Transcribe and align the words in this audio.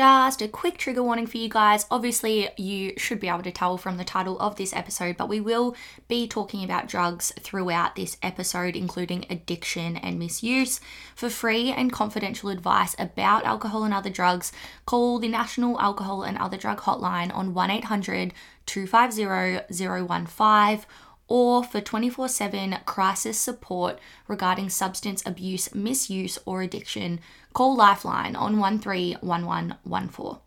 Just 0.00 0.40
a 0.40 0.48
quick 0.48 0.78
trigger 0.78 1.02
warning 1.02 1.26
for 1.26 1.36
you 1.36 1.50
guys. 1.50 1.84
Obviously, 1.90 2.48
you 2.56 2.94
should 2.96 3.20
be 3.20 3.28
able 3.28 3.42
to 3.42 3.52
tell 3.52 3.76
from 3.76 3.98
the 3.98 4.02
title 4.02 4.40
of 4.40 4.56
this 4.56 4.72
episode, 4.72 5.18
but 5.18 5.28
we 5.28 5.42
will 5.42 5.76
be 6.08 6.26
talking 6.26 6.64
about 6.64 6.88
drugs 6.88 7.34
throughout 7.38 7.96
this 7.96 8.16
episode, 8.22 8.76
including 8.76 9.26
addiction 9.28 9.98
and 9.98 10.18
misuse. 10.18 10.80
For 11.14 11.28
free 11.28 11.70
and 11.70 11.92
confidential 11.92 12.48
advice 12.48 12.96
about 12.98 13.44
alcohol 13.44 13.84
and 13.84 13.92
other 13.92 14.08
drugs, 14.08 14.52
call 14.86 15.18
the 15.18 15.28
National 15.28 15.78
Alcohol 15.78 16.22
and 16.22 16.38
Other 16.38 16.56
Drug 16.56 16.80
Hotline 16.80 17.30
on 17.34 17.52
1 17.52 17.70
800 17.70 18.32
250 18.64 19.74
015 19.74 20.86
or 21.30 21.64
for 21.64 21.80
24 21.80 22.28
7 22.28 22.76
crisis 22.84 23.38
support 23.38 23.98
regarding 24.28 24.68
substance 24.68 25.22
abuse, 25.24 25.74
misuse, 25.74 26.38
or 26.44 26.60
addiction, 26.60 27.20
call 27.54 27.74
Lifeline 27.76 28.36
on 28.36 28.58
131114. 28.58 30.40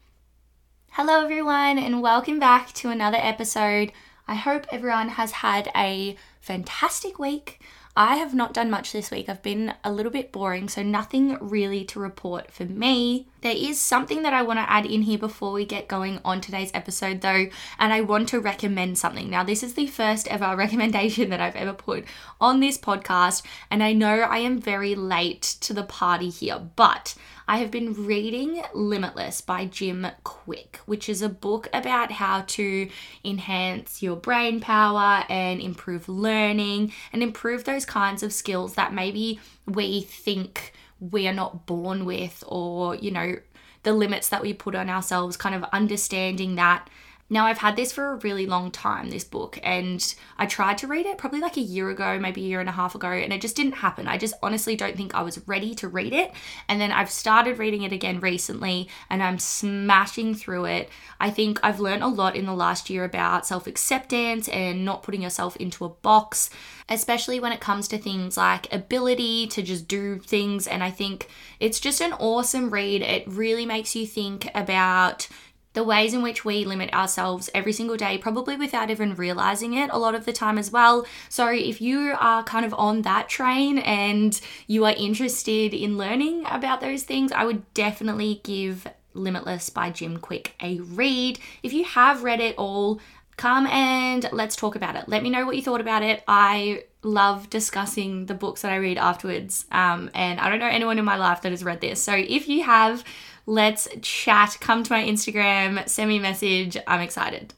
Hello, 0.92 1.24
everyone, 1.24 1.80
and 1.80 2.04
welcome 2.04 2.38
back 2.38 2.74
to 2.74 2.90
another 2.90 3.18
episode. 3.20 3.92
I 4.28 4.36
hope 4.36 4.68
everyone 4.72 5.10
has 5.10 5.32
had 5.32 5.72
a 5.76 6.18
fantastic 6.42 7.18
week. 7.18 7.62
I 7.96 8.18
have 8.18 8.34
not 8.34 8.54
done 8.54 8.70
much 8.70 8.92
this 8.92 9.10
week. 9.10 9.30
I've 9.30 9.42
been 9.42 9.74
a 9.84 9.92
little 9.92 10.12
bit 10.12 10.32
boring, 10.34 10.68
so 10.68 10.84
nothing 10.84 11.38
really 11.40 11.86
to 11.86 12.00
report 12.00 12.52
for 12.52 12.66
me. 12.66 13.28
There 13.44 13.54
is 13.54 13.78
something 13.78 14.22
that 14.24 14.34
I 14.34 14.42
want 14.42 14.60
to 14.60 14.72
add 14.72 14.86
in 14.86 15.02
here 15.02 15.18
before 15.18 15.52
we 15.52 15.66
get 15.66 15.90
going 15.90 16.22
on 16.24 16.40
today's 16.40 16.72
episode, 16.74 17.20
though, 17.20 17.48
and 17.78 17.92
I 17.92 18.00
want 18.00 18.30
to 18.30 18.40
recommend 18.40 18.98
something. 18.98 19.30
Now, 19.30 19.44
this 19.44 19.64
is 19.64 19.74
the 19.74 19.86
first 19.86 20.30
ever 20.30 20.56
recommendation 20.56 21.30
that 21.30 21.42
I've 21.42 21.58
ever 21.58 21.74
put 21.74 22.06
on 22.40 22.62
this 22.62 22.78
podcast, 22.78 23.44
and 23.70 23.84
I 23.84 23.92
know 23.92 24.22
I 24.22 24.38
am 24.38 24.62
very 24.62 24.96
late 24.96 25.42
to 25.60 25.74
the 25.74 25.84
party 25.84 26.30
here, 26.30 26.58
but 26.78 27.16
I 27.46 27.58
have 27.58 27.70
been 27.70 28.06
reading 28.06 28.64
Limitless 28.74 29.42
by 29.42 29.66
Jim 29.66 30.08
Kwik, 30.24 30.78
which 30.86 31.10
is 31.10 31.22
a 31.22 31.28
book 31.28 31.68
about 31.74 32.14
how 32.14 32.44
to 32.48 32.90
enhance 33.26 34.02
your 34.02 34.16
brain 34.16 34.62
power 34.62 35.26
and 35.28 35.60
improve 35.60 36.08
learning 36.08 36.94
and 37.12 37.22
improve 37.22 37.66
those 37.66 37.86
kinds 37.86 38.24
of 38.24 38.32
skills 38.32 38.76
that 38.76 38.94
maybe 38.94 39.42
we 39.66 40.00
think 40.00 40.72
we 41.12 41.28
are 41.28 41.34
not 41.34 41.66
born 41.66 42.06
with 42.06 42.44
or, 42.48 42.96
you 42.96 43.12
know, 43.12 43.36
the 43.84 43.94
limits 43.94 44.30
that 44.30 44.42
we 44.42 44.54
put 44.54 44.76
on 44.76 44.90
ourselves, 44.90 45.36
kind 45.36 45.56
of 45.56 45.64
understanding 45.74 46.56
that 46.56 46.90
now, 47.30 47.46
I've 47.46 47.58
had 47.58 47.76
this 47.76 47.92
for 47.92 48.12
a 48.12 48.16
really 48.18 48.46
long 48.46 48.70
time, 48.70 49.10
this 49.10 49.24
book, 49.24 49.58
and 49.64 50.14
I 50.38 50.46
tried 50.46 50.78
to 50.80 50.88
read 50.88 51.06
it 51.06 51.18
probably 51.18 51.40
like 51.40 51.56
a 51.56 51.62
year 51.62 51.90
ago, 51.90 52.20
maybe 52.20 52.44
a 52.44 52.48
year 52.48 52.60
and 52.60 52.68
a 52.68 52.74
half 52.74 52.96
ago, 52.96 53.08
and 53.08 53.32
it 53.32 53.42
just 53.42 53.56
didn't 53.56 53.74
happen. 53.74 54.08
I 54.08 54.18
just 54.18 54.36
honestly 54.44 54.76
don't 54.76 54.98
think 54.98 55.16
I 55.16 55.22
was 55.22 55.42
ready 55.48 55.74
to 55.76 55.88
read 55.88 56.14
it. 56.14 56.32
And 56.68 56.82
then 56.82 56.92
I've 56.92 57.10
started 57.10 57.58
reading 57.58 57.84
it 57.84 57.94
again 57.94 58.20
recently, 58.20 58.90
and 59.10 59.24
I'm 59.24 59.40
smashing 59.40 60.36
through 60.36 60.66
it. 60.66 60.90
I 61.20 61.30
think 61.30 61.60
I've 61.64 61.80
learned 61.80 62.04
a 62.04 62.08
lot 62.08 62.36
in 62.36 62.46
the 62.46 62.54
last 62.54 62.90
year 62.90 63.06
about 63.06 63.48
self 63.48 63.68
acceptance 63.68 64.50
and 64.50 64.84
not 64.84 65.02
putting 65.02 65.22
yourself 65.22 65.56
into 65.56 65.86
a 65.86 65.90
box, 65.90 66.50
especially 66.90 67.40
when 67.40 67.54
it 67.54 67.62
comes 67.62 67.88
to 67.88 67.98
things 67.98 68.36
like 68.36 68.72
ability 68.72 69.48
to 69.48 69.64
just 69.64 69.88
do 69.88 70.20
things. 70.20 70.68
And 70.68 70.84
I 70.84 70.92
think 70.92 71.30
it's 71.62 71.80
just 71.80 72.02
an 72.02 72.14
awesome 72.14 72.70
read. 72.70 73.02
It 73.02 73.24
really 73.28 73.66
makes 73.66 73.96
you 73.96 74.06
think 74.06 74.50
about 74.54 75.30
the 75.74 75.84
ways 75.84 76.14
in 76.14 76.22
which 76.22 76.46
we 76.46 76.66
limit 76.66 76.94
ourselves 76.94 77.50
every 77.54 77.74
single 77.74 77.98
day, 77.98 78.18
probably 78.18 78.56
without 78.56 78.90
even 78.90 79.16
realizing 79.16 79.74
it 79.74 79.90
a 79.92 79.98
lot 79.98 80.16
of 80.16 80.26
the 80.26 80.34
time 80.34 80.58
as 80.58 80.72
well. 80.72 81.06
So, 81.30 81.48
if 81.48 81.82
you 81.82 82.16
are 82.20 82.44
kind 82.44 82.66
of 82.66 82.74
on 82.76 83.02
that 83.04 83.30
train 83.30 83.80
and 83.80 84.40
you 84.68 84.86
are 84.86 84.94
interested 84.96 85.74
in 85.74 85.98
learning 85.98 86.46
about 86.50 86.82
those 86.82 87.04
things, 87.04 87.32
I 87.32 87.46
would 87.46 87.74
definitely 87.74 88.42
give 88.44 88.88
Limitless 89.16 89.70
by 89.70 89.92
Jim 89.92 90.18
Kwik 90.18 90.54
a 90.62 90.80
read. 90.80 91.40
If 91.62 91.74
you 91.74 91.84
have 91.84 92.24
read 92.24 92.40
it 92.40 92.56
all, 92.58 93.00
come 93.38 93.68
and 93.68 94.28
let's 94.32 94.56
talk 94.56 94.76
about 94.76 94.96
it. 94.96 95.08
Let 95.08 95.24
me 95.24 95.30
know 95.30 95.46
what 95.46 95.56
you 95.56 95.62
thought 95.62 95.82
about 95.82 96.04
it. 96.04 96.24
I 96.28 96.86
love 97.04 97.50
discussing 97.50 98.26
the 98.28 98.34
books 98.34 98.62
that 98.62 98.72
I 98.72 98.78
read 98.78 98.98
afterwards. 98.98 99.66
Um, 99.72 100.10
and 100.14 100.40
I 100.40 100.50
don't 100.50 100.60
know 100.60 100.68
anyone 100.68 101.00
in 101.00 101.06
my 101.06 101.18
life 101.18 101.42
that 101.42 101.52
has 101.52 101.64
read 101.64 101.82
this. 101.82 102.02
So 102.02 102.14
if 102.14 102.48
you 102.48 102.64
have, 102.64 103.04
let's 103.46 103.88
chat. 104.02 104.58
Come 104.60 104.84
to 104.84 104.94
my 104.94 105.04
Instagram, 105.04 105.88
send 105.88 106.10
me 106.10 106.18
a 106.18 106.22
message. 106.22 106.78
I'm 106.88 107.02
excited. 107.02 107.54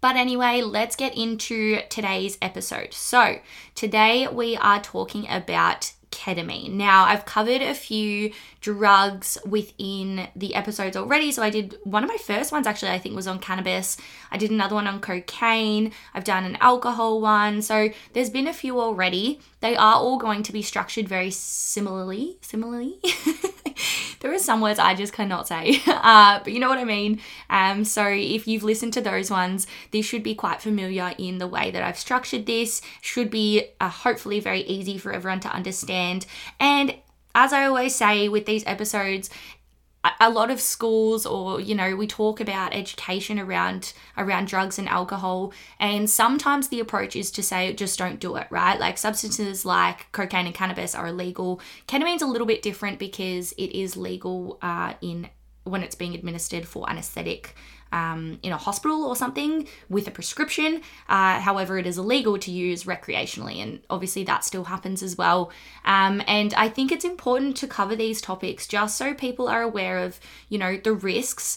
But 0.00 0.16
anyway, 0.16 0.60
let's 0.60 0.96
get 0.96 1.16
into 1.16 1.80
today's 1.88 2.36
episode. 2.42 2.92
So, 2.92 3.38
today 3.74 4.28
we 4.28 4.54
are 4.56 4.80
talking 4.80 5.26
about 5.28 5.92
ketamine. 6.10 6.72
Now, 6.72 7.04
I've 7.04 7.24
covered 7.24 7.62
a 7.62 7.74
few 7.74 8.32
drugs 8.64 9.36
within 9.44 10.26
the 10.34 10.54
episodes 10.54 10.96
already. 10.96 11.30
So, 11.30 11.42
I 11.42 11.50
did 11.50 11.76
one 11.84 12.02
of 12.02 12.08
my 12.08 12.16
first 12.16 12.50
ones 12.50 12.66
actually, 12.66 12.92
I 12.92 12.98
think, 12.98 13.14
was 13.14 13.26
on 13.26 13.38
cannabis. 13.38 13.98
I 14.30 14.38
did 14.38 14.50
another 14.50 14.74
one 14.74 14.86
on 14.86 15.00
cocaine. 15.00 15.92
I've 16.14 16.24
done 16.24 16.44
an 16.44 16.56
alcohol 16.62 17.20
one. 17.20 17.60
So, 17.60 17.90
there's 18.14 18.30
been 18.30 18.48
a 18.48 18.54
few 18.54 18.80
already. 18.80 19.38
They 19.60 19.76
are 19.76 19.96
all 19.96 20.16
going 20.16 20.42
to 20.44 20.52
be 20.52 20.62
structured 20.62 21.06
very 21.06 21.30
similarly. 21.30 22.38
Similarly? 22.40 22.98
there 24.20 24.32
are 24.32 24.38
some 24.38 24.62
words 24.62 24.78
I 24.78 24.94
just 24.94 25.12
cannot 25.12 25.46
say, 25.46 25.82
uh, 25.86 26.40
but 26.42 26.50
you 26.50 26.58
know 26.58 26.70
what 26.70 26.78
I 26.78 26.84
mean. 26.84 27.20
Um, 27.50 27.84
so 27.84 28.06
if 28.06 28.48
you've 28.48 28.62
listened 28.62 28.94
to 28.94 29.02
those 29.02 29.30
ones, 29.30 29.66
this 29.90 30.06
should 30.06 30.22
be 30.22 30.34
quite 30.34 30.62
familiar 30.62 31.12
in 31.18 31.36
the 31.36 31.46
way 31.46 31.70
that 31.70 31.82
I've 31.82 31.98
structured 31.98 32.46
this. 32.46 32.80
Should 33.02 33.30
be 33.30 33.66
uh, 33.80 33.90
hopefully 33.90 34.40
very 34.40 34.62
easy 34.62 34.96
for 34.96 35.12
everyone 35.12 35.40
to 35.40 35.48
understand. 35.54 36.24
And 36.58 36.94
as 37.34 37.52
I 37.52 37.64
always 37.64 37.94
say 37.94 38.28
with 38.28 38.46
these 38.46 38.64
episodes, 38.66 39.30
a 40.20 40.28
lot 40.28 40.50
of 40.50 40.60
schools 40.60 41.24
or 41.24 41.60
you 41.60 41.74
know 41.74 41.96
we 41.96 42.06
talk 42.06 42.38
about 42.38 42.74
education 42.74 43.38
around 43.38 43.94
around 44.18 44.46
drugs 44.46 44.78
and 44.78 44.88
alcohol 44.88 45.52
and 45.80 46.10
sometimes 46.10 46.68
the 46.68 46.78
approach 46.78 47.16
is 47.16 47.30
to 47.30 47.42
say 47.42 47.72
just 47.72 47.98
don't 47.98 48.20
do 48.20 48.36
it 48.36 48.46
right? 48.50 48.78
Like 48.78 48.98
substances 48.98 49.64
like 49.64 50.12
cocaine 50.12 50.46
and 50.46 50.54
cannabis 50.54 50.94
are 50.94 51.06
illegal. 51.06 51.60
Ketamine's 51.88 52.22
a 52.22 52.26
little 52.26 52.46
bit 52.46 52.60
different 52.60 52.98
because 52.98 53.52
it 53.52 53.74
is 53.74 53.96
legal 53.96 54.58
uh, 54.60 54.94
in 55.00 55.28
when 55.64 55.82
it's 55.82 55.94
being 55.94 56.14
administered 56.14 56.68
for 56.68 56.88
anesthetic 56.90 57.54
um, 57.94 58.40
in 58.42 58.52
a 58.52 58.56
hospital 58.56 59.04
or 59.04 59.14
something 59.14 59.68
with 59.88 60.08
a 60.08 60.10
prescription. 60.10 60.82
Uh, 61.08 61.38
however, 61.38 61.78
it 61.78 61.86
is 61.86 61.96
illegal 61.96 62.36
to 62.38 62.50
use 62.50 62.84
recreationally, 62.84 63.62
and 63.62 63.80
obviously 63.88 64.24
that 64.24 64.44
still 64.44 64.64
happens 64.64 65.02
as 65.02 65.16
well. 65.16 65.52
Um, 65.84 66.20
and 66.26 66.52
I 66.54 66.68
think 66.68 66.90
it's 66.90 67.04
important 67.04 67.56
to 67.58 67.68
cover 67.68 67.94
these 67.94 68.20
topics 68.20 68.66
just 68.66 68.98
so 68.98 69.14
people 69.14 69.46
are 69.48 69.62
aware 69.62 69.98
of, 69.98 70.18
you 70.48 70.58
know, 70.58 70.76
the 70.76 70.92
risks 70.92 71.56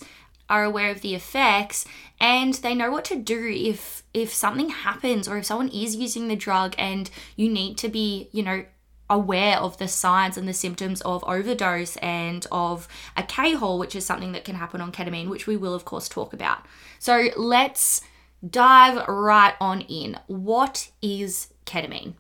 are 0.49 0.63
aware 0.63 0.91
of 0.91 1.01
the 1.01 1.15
effects 1.15 1.85
and 2.21 2.53
they 2.55 2.73
know 2.73 2.89
what 2.91 3.03
to 3.03 3.17
do 3.17 3.51
if 3.53 4.03
if 4.13 4.33
something 4.33 4.69
happens 4.69 5.27
or 5.27 5.37
if 5.37 5.45
someone 5.45 5.67
is 5.67 5.97
using 5.97 6.29
the 6.29 6.37
drug 6.37 6.73
and 6.77 7.09
you 7.35 7.49
need 7.49 7.77
to 7.77 7.89
be 7.89 8.29
you 8.31 8.41
know 8.41 8.63
aware 9.09 9.57
of 9.57 9.77
the 9.77 9.87
signs 9.87 10.37
and 10.37 10.47
the 10.47 10.53
symptoms 10.53 11.01
of 11.01 11.23
overdose 11.25 11.95
and 11.97 12.45
of 12.51 12.87
a 13.15 13.23
K-hole, 13.23 13.79
which 13.79 13.95
is 13.95 14.05
something 14.05 14.33
that 14.33 14.45
can 14.45 14.55
happen 14.55 14.81
on 14.81 14.91
ketamine, 14.91 15.29
which 15.29 15.47
we 15.47 15.57
will, 15.57 15.73
of 15.73 15.85
course, 15.85 16.09
talk 16.09 16.33
about. 16.33 16.65
So 16.99 17.29
let's 17.37 18.01
dive 18.47 19.07
right 19.07 19.55
on 19.59 19.81
in. 19.81 20.19
What 20.27 20.91
is 21.01 21.53
ketamine? 21.65 22.13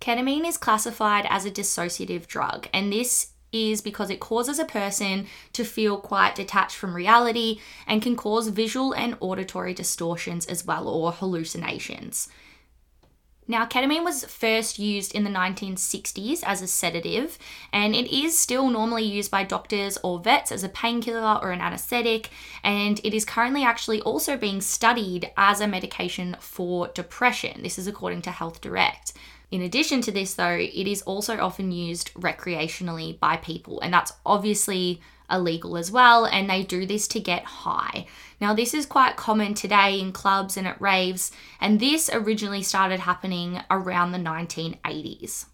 Ketamine 0.00 0.46
is 0.46 0.56
classified 0.56 1.26
as 1.28 1.44
a 1.44 1.50
dissociative 1.50 2.26
drug, 2.26 2.68
and 2.72 2.92
this 2.92 3.28
is 3.52 3.82
because 3.82 4.10
it 4.10 4.18
causes 4.18 4.58
a 4.58 4.64
person 4.64 5.26
to 5.52 5.62
feel 5.62 5.98
quite 5.98 6.34
detached 6.34 6.74
from 6.74 6.96
reality 6.96 7.60
and 7.86 8.00
can 8.02 8.16
cause 8.16 8.48
visual 8.48 8.92
and 8.92 9.16
auditory 9.20 9.74
distortions 9.74 10.46
as 10.46 10.66
well, 10.66 10.88
or 10.88 11.12
hallucinations. 11.12 12.28
Now, 13.48 13.66
ketamine 13.66 14.04
was 14.04 14.24
first 14.24 14.78
used 14.78 15.14
in 15.14 15.24
the 15.24 15.30
1960s 15.30 16.44
as 16.44 16.62
a 16.62 16.68
sedative, 16.68 17.38
and 17.72 17.94
it 17.94 18.14
is 18.14 18.38
still 18.38 18.70
normally 18.70 19.02
used 19.02 19.32
by 19.32 19.42
doctors 19.42 19.98
or 20.04 20.20
vets 20.20 20.52
as 20.52 20.62
a 20.62 20.68
painkiller 20.68 21.40
or 21.42 21.50
an 21.50 21.60
anesthetic, 21.60 22.30
and 22.62 23.00
it 23.02 23.12
is 23.12 23.24
currently 23.24 23.64
actually 23.64 24.00
also 24.02 24.36
being 24.36 24.60
studied 24.60 25.30
as 25.36 25.60
a 25.60 25.66
medication 25.66 26.36
for 26.38 26.88
depression. 26.88 27.62
This 27.62 27.78
is 27.78 27.88
according 27.88 28.22
to 28.22 28.30
Health 28.30 28.60
Direct. 28.60 29.12
In 29.50 29.60
addition 29.60 30.00
to 30.02 30.12
this, 30.12 30.34
though, 30.34 30.56
it 30.56 30.86
is 30.86 31.02
also 31.02 31.36
often 31.38 31.72
used 31.72 32.14
recreationally 32.14 33.18
by 33.18 33.36
people, 33.36 33.80
and 33.80 33.92
that's 33.92 34.12
obviously 34.24 35.00
illegal 35.32 35.76
as 35.76 35.90
well, 35.90 36.26
and 36.26 36.48
they 36.48 36.62
do 36.62 36.86
this 36.86 37.08
to 37.08 37.20
get 37.20 37.44
high. 37.44 38.06
Now, 38.40 38.54
this 38.54 38.74
is 38.74 38.86
quite 38.86 39.16
common 39.16 39.54
today 39.54 40.00
in 40.00 40.12
clubs 40.12 40.56
and 40.56 40.66
at 40.66 40.80
raves, 40.80 41.32
and 41.60 41.80
this 41.80 42.10
originally 42.12 42.62
started 42.62 43.00
happening 43.00 43.60
around 43.70 44.12
the 44.12 44.18
1980s. 44.18 45.46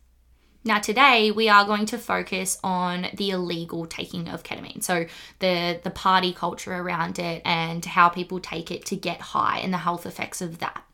Now, 0.64 0.78
today 0.78 1.30
we 1.30 1.48
are 1.48 1.64
going 1.64 1.86
to 1.86 1.98
focus 1.98 2.58
on 2.64 3.06
the 3.14 3.30
illegal 3.30 3.86
taking 3.86 4.28
of 4.28 4.42
ketamine. 4.42 4.82
So, 4.82 5.06
the, 5.38 5.80
the 5.82 5.90
party 5.90 6.32
culture 6.32 6.74
around 6.74 7.18
it 7.18 7.42
and 7.44 7.84
how 7.84 8.08
people 8.08 8.40
take 8.40 8.70
it 8.70 8.84
to 8.86 8.96
get 8.96 9.20
high 9.20 9.58
and 9.58 9.72
the 9.72 9.78
health 9.78 10.04
effects 10.04 10.40
of 10.40 10.58
that. 10.58 10.84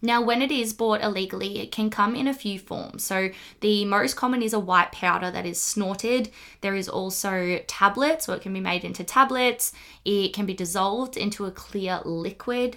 Now, 0.00 0.22
when 0.22 0.42
it 0.42 0.52
is 0.52 0.72
bought 0.72 1.02
illegally, 1.02 1.58
it 1.58 1.72
can 1.72 1.90
come 1.90 2.14
in 2.14 2.28
a 2.28 2.34
few 2.34 2.58
forms. 2.58 3.02
So, 3.02 3.30
the 3.60 3.84
most 3.84 4.14
common 4.14 4.42
is 4.42 4.52
a 4.52 4.60
white 4.60 4.92
powder 4.92 5.30
that 5.30 5.44
is 5.44 5.60
snorted. 5.60 6.30
There 6.60 6.76
is 6.76 6.88
also 6.88 7.60
tablets, 7.66 8.26
so 8.26 8.32
it 8.32 8.42
can 8.42 8.52
be 8.52 8.60
made 8.60 8.84
into 8.84 9.02
tablets. 9.02 9.72
It 10.04 10.32
can 10.32 10.46
be 10.46 10.54
dissolved 10.54 11.16
into 11.16 11.46
a 11.46 11.50
clear 11.50 12.00
liquid. 12.04 12.76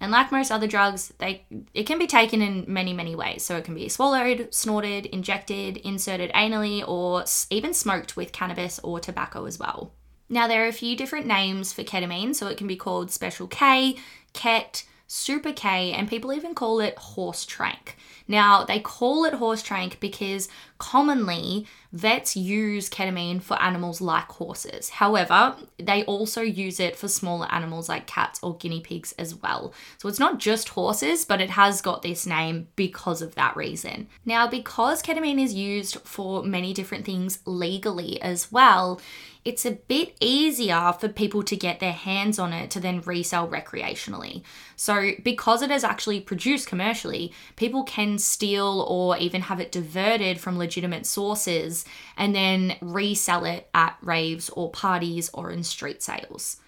And 0.00 0.12
like 0.12 0.32
most 0.32 0.50
other 0.50 0.66
drugs, 0.66 1.12
they 1.18 1.44
it 1.74 1.84
can 1.84 1.98
be 1.98 2.06
taken 2.06 2.40
in 2.40 2.64
many 2.66 2.94
many 2.94 3.14
ways. 3.14 3.44
So 3.44 3.56
it 3.56 3.64
can 3.64 3.74
be 3.74 3.88
swallowed, 3.88 4.48
snorted, 4.54 5.06
injected, 5.06 5.76
inserted 5.78 6.32
anally, 6.32 6.86
or 6.86 7.24
even 7.50 7.74
smoked 7.74 8.16
with 8.16 8.32
cannabis 8.32 8.80
or 8.82 8.98
tobacco 8.98 9.44
as 9.44 9.58
well. 9.58 9.92
Now 10.30 10.48
there 10.48 10.64
are 10.64 10.68
a 10.68 10.72
few 10.72 10.96
different 10.96 11.26
names 11.26 11.72
for 11.72 11.82
ketamine, 11.82 12.34
so 12.34 12.46
it 12.46 12.56
can 12.56 12.66
be 12.66 12.76
called 12.76 13.10
Special 13.10 13.46
K, 13.46 13.96
Ket, 14.32 14.84
Super 15.12 15.52
K, 15.52 15.90
and 15.92 16.08
people 16.08 16.32
even 16.32 16.54
call 16.54 16.78
it 16.78 16.96
horse 16.96 17.44
trank. 17.44 17.96
Now, 18.28 18.62
they 18.62 18.78
call 18.78 19.24
it 19.24 19.34
horse 19.34 19.60
trank 19.60 19.98
because 19.98 20.48
commonly 20.78 21.66
vets 21.92 22.36
use 22.36 22.88
ketamine 22.88 23.42
for 23.42 23.60
animals 23.60 24.00
like 24.00 24.28
horses. 24.28 24.88
However, 24.88 25.56
they 25.78 26.04
also 26.04 26.42
use 26.42 26.78
it 26.78 26.94
for 26.94 27.08
smaller 27.08 27.48
animals 27.50 27.88
like 27.88 28.06
cats 28.06 28.38
or 28.40 28.56
guinea 28.56 28.80
pigs 28.80 29.12
as 29.18 29.34
well. 29.34 29.74
So 29.98 30.08
it's 30.08 30.20
not 30.20 30.38
just 30.38 30.68
horses, 30.68 31.24
but 31.24 31.40
it 31.40 31.50
has 31.50 31.82
got 31.82 32.02
this 32.02 32.24
name 32.24 32.68
because 32.76 33.20
of 33.20 33.34
that 33.34 33.56
reason. 33.56 34.06
Now, 34.24 34.46
because 34.46 35.02
ketamine 35.02 35.42
is 35.42 35.54
used 35.54 35.96
for 36.02 36.44
many 36.44 36.72
different 36.72 37.04
things 37.04 37.40
legally 37.46 38.22
as 38.22 38.52
well, 38.52 39.00
it's 39.44 39.64
a 39.64 39.72
bit 39.72 40.16
easier 40.20 40.92
for 40.98 41.08
people 41.08 41.42
to 41.42 41.56
get 41.56 41.80
their 41.80 41.92
hands 41.92 42.38
on 42.38 42.52
it 42.52 42.70
to 42.72 42.80
then 42.80 43.00
resell 43.00 43.48
recreationally. 43.48 44.42
So, 44.76 45.12
because 45.22 45.62
it 45.62 45.70
is 45.70 45.84
actually 45.84 46.20
produced 46.20 46.66
commercially, 46.66 47.32
people 47.56 47.82
can 47.84 48.18
steal 48.18 48.84
or 48.88 49.16
even 49.16 49.42
have 49.42 49.60
it 49.60 49.72
diverted 49.72 50.38
from 50.40 50.58
legitimate 50.58 51.06
sources 51.06 51.84
and 52.16 52.34
then 52.34 52.76
resell 52.80 53.44
it 53.44 53.68
at 53.74 53.96
raves 54.02 54.50
or 54.50 54.70
parties 54.70 55.30
or 55.32 55.50
in 55.50 55.64
street 55.64 56.02
sales. 56.02 56.58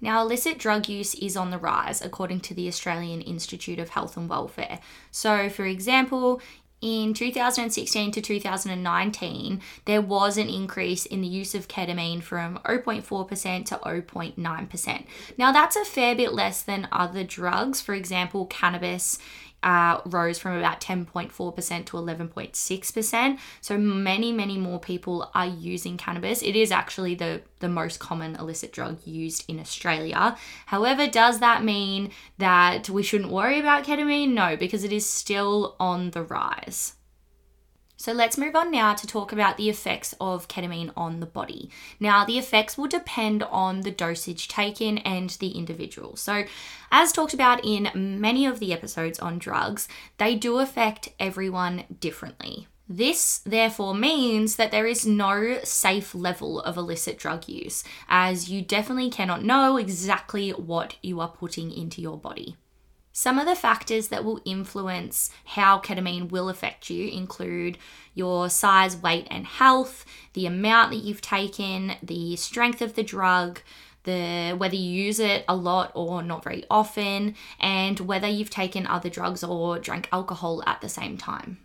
Now, 0.00 0.22
illicit 0.22 0.58
drug 0.58 0.88
use 0.88 1.14
is 1.16 1.36
on 1.36 1.50
the 1.50 1.58
rise, 1.58 2.00
according 2.02 2.40
to 2.40 2.54
the 2.54 2.68
Australian 2.68 3.20
Institute 3.20 3.80
of 3.80 3.88
Health 3.88 4.16
and 4.16 4.28
Welfare. 4.28 4.78
So, 5.10 5.48
for 5.48 5.64
example, 5.64 6.40
in 6.80 7.12
2016 7.12 8.12
to 8.12 8.20
2019, 8.20 9.60
there 9.84 10.00
was 10.00 10.36
an 10.36 10.48
increase 10.48 11.06
in 11.06 11.20
the 11.20 11.26
use 11.26 11.54
of 11.54 11.66
ketamine 11.66 12.22
from 12.22 12.58
0.4% 12.64 13.66
to 13.66 13.74
0.9%. 13.76 15.06
Now, 15.36 15.52
that's 15.52 15.76
a 15.76 15.84
fair 15.84 16.14
bit 16.14 16.32
less 16.32 16.62
than 16.62 16.88
other 16.92 17.24
drugs. 17.24 17.80
For 17.80 17.94
example, 17.94 18.46
cannabis 18.46 19.18
uh, 19.62 20.00
rose 20.06 20.38
from 20.38 20.56
about 20.56 20.80
10.4% 20.80 21.84
to 21.86 21.96
11.6%. 21.96 23.38
So 23.60 23.78
many, 23.78 24.32
many 24.32 24.58
more 24.58 24.78
people 24.78 25.30
are 25.34 25.46
using 25.46 25.96
cannabis. 25.96 26.42
It 26.42 26.56
is 26.56 26.70
actually 26.70 27.14
the, 27.14 27.42
the 27.60 27.68
most 27.68 27.98
common 27.98 28.36
illicit 28.36 28.72
drug 28.72 28.98
used 29.04 29.44
in 29.48 29.58
Australia. 29.58 30.36
However, 30.66 31.06
does 31.06 31.40
that 31.40 31.64
mean 31.64 32.10
that 32.38 32.88
we 32.88 33.02
shouldn't 33.02 33.32
worry 33.32 33.58
about 33.58 33.84
ketamine? 33.84 34.32
No, 34.32 34.56
because 34.56 34.84
it 34.84 34.92
is 34.92 35.08
still 35.08 35.76
on 35.80 36.10
the 36.10 36.22
rise. 36.22 36.94
So 38.00 38.12
let's 38.12 38.38
move 38.38 38.54
on 38.54 38.70
now 38.70 38.94
to 38.94 39.08
talk 39.08 39.32
about 39.32 39.56
the 39.56 39.68
effects 39.68 40.14
of 40.20 40.46
ketamine 40.46 40.92
on 40.96 41.18
the 41.18 41.26
body. 41.26 41.68
Now, 41.98 42.24
the 42.24 42.38
effects 42.38 42.78
will 42.78 42.86
depend 42.86 43.42
on 43.42 43.80
the 43.80 43.90
dosage 43.90 44.46
taken 44.46 44.98
and 44.98 45.30
the 45.30 45.48
individual. 45.48 46.14
So, 46.14 46.44
as 46.92 47.10
talked 47.10 47.34
about 47.34 47.64
in 47.64 47.90
many 48.20 48.46
of 48.46 48.60
the 48.60 48.72
episodes 48.72 49.18
on 49.18 49.40
drugs, 49.40 49.88
they 50.18 50.36
do 50.36 50.60
affect 50.60 51.08
everyone 51.18 51.86
differently. 51.98 52.68
This 52.88 53.38
therefore 53.38 53.94
means 53.94 54.54
that 54.56 54.70
there 54.70 54.86
is 54.86 55.04
no 55.04 55.58
safe 55.64 56.14
level 56.14 56.60
of 56.60 56.76
illicit 56.76 57.18
drug 57.18 57.48
use, 57.48 57.82
as 58.08 58.48
you 58.48 58.62
definitely 58.62 59.10
cannot 59.10 59.42
know 59.42 59.76
exactly 59.76 60.50
what 60.50 60.94
you 61.02 61.20
are 61.20 61.28
putting 61.28 61.72
into 61.72 62.00
your 62.00 62.16
body. 62.16 62.56
Some 63.18 63.40
of 63.40 63.46
the 63.46 63.56
factors 63.56 64.08
that 64.10 64.24
will 64.24 64.40
influence 64.44 65.30
how 65.44 65.80
ketamine 65.80 66.30
will 66.30 66.48
affect 66.48 66.88
you 66.88 67.08
include 67.08 67.76
your 68.14 68.48
size, 68.48 68.96
weight, 68.96 69.26
and 69.28 69.44
health, 69.44 70.04
the 70.34 70.46
amount 70.46 70.92
that 70.92 71.02
you've 71.02 71.20
taken, 71.20 71.94
the 72.00 72.36
strength 72.36 72.80
of 72.80 72.94
the 72.94 73.02
drug, 73.02 73.58
the 74.04 74.54
whether 74.56 74.76
you 74.76 74.88
use 74.88 75.18
it 75.18 75.44
a 75.48 75.56
lot 75.56 75.90
or 75.96 76.22
not 76.22 76.44
very 76.44 76.62
often, 76.70 77.34
and 77.58 77.98
whether 77.98 78.28
you've 78.28 78.50
taken 78.50 78.86
other 78.86 79.10
drugs 79.10 79.42
or 79.42 79.80
drank 79.80 80.08
alcohol 80.12 80.62
at 80.64 80.80
the 80.80 80.88
same 80.88 81.16
time. 81.16 81.58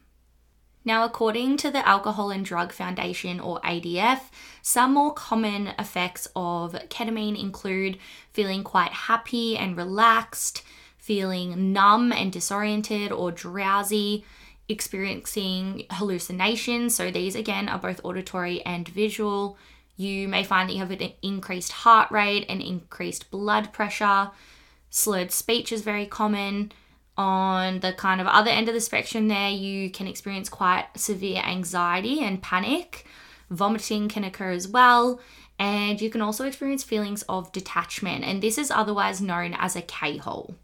Now, 0.84 1.06
according 1.06 1.58
to 1.58 1.70
the 1.70 1.88
Alcohol 1.88 2.32
and 2.32 2.44
Drug 2.44 2.74
Foundation 2.74 3.40
or 3.40 3.62
ADF, 3.62 4.22
some 4.64 4.96
more 4.96 5.14
common 5.14 5.68
effects 5.78 6.28
of 6.36 6.74
ketamine 6.90 7.40
include 7.40 8.00
feeling 8.32 8.64
quite 8.64 8.92
happy 8.92 9.56
and 9.56 9.78
relaxed, 9.78 10.64
feeling 11.04 11.74
numb 11.74 12.14
and 12.14 12.32
disoriented 12.32 13.12
or 13.12 13.30
drowsy, 13.30 14.24
experiencing 14.70 15.86
hallucinations. 15.92 16.96
So, 16.96 17.12
these 17.12 17.36
again 17.36 17.68
are 17.68 17.78
both 17.78 18.00
auditory 18.06 18.62
and 18.62 18.88
visual. 18.88 19.58
You 19.98 20.30
may 20.30 20.46
find 20.46 20.70
that 20.70 20.74
you 20.74 20.80
have 20.80 20.92
an 20.92 21.12
increased 21.22 21.74
heart 21.74 22.10
rate 22.10 22.46
and 22.48 22.62
increased 22.62 23.30
blood 23.32 23.74
pressure. 23.74 24.32
Slurred 24.90 25.34
speech 25.34 25.74
is 25.74 25.82
very 25.82 26.06
common. 26.06 26.72
On 27.18 27.82
the 27.82 27.92
kind 27.92 28.22
of 28.22 28.28
other 28.28 28.50
end 28.50 28.70
of 28.70 28.74
the 28.74 28.80
spectrum, 28.80 29.28
there, 29.28 29.50
you 29.50 29.92
can 29.92 30.08
experience 30.08 30.48
quite 30.48 30.86
severe 30.96 31.42
anxiety 31.44 32.22
and 32.22 32.42
panic. 32.42 33.06
Vomiting 33.50 34.08
can 34.08 34.24
occur 34.24 34.52
as 34.52 34.70
well. 34.70 35.20
And 35.60 36.00
you 36.00 36.10
can 36.10 36.22
also 36.22 36.46
experience 36.46 36.84
feelings 36.84 37.24
of 37.24 37.52
detachment, 37.52 38.24
and 38.24 38.42
this 38.42 38.58
is 38.58 38.72
otherwise 38.72 39.22
known 39.22 39.54
as 39.54 39.76
a 39.76 39.82
K 39.82 40.18
hole. 40.18 40.56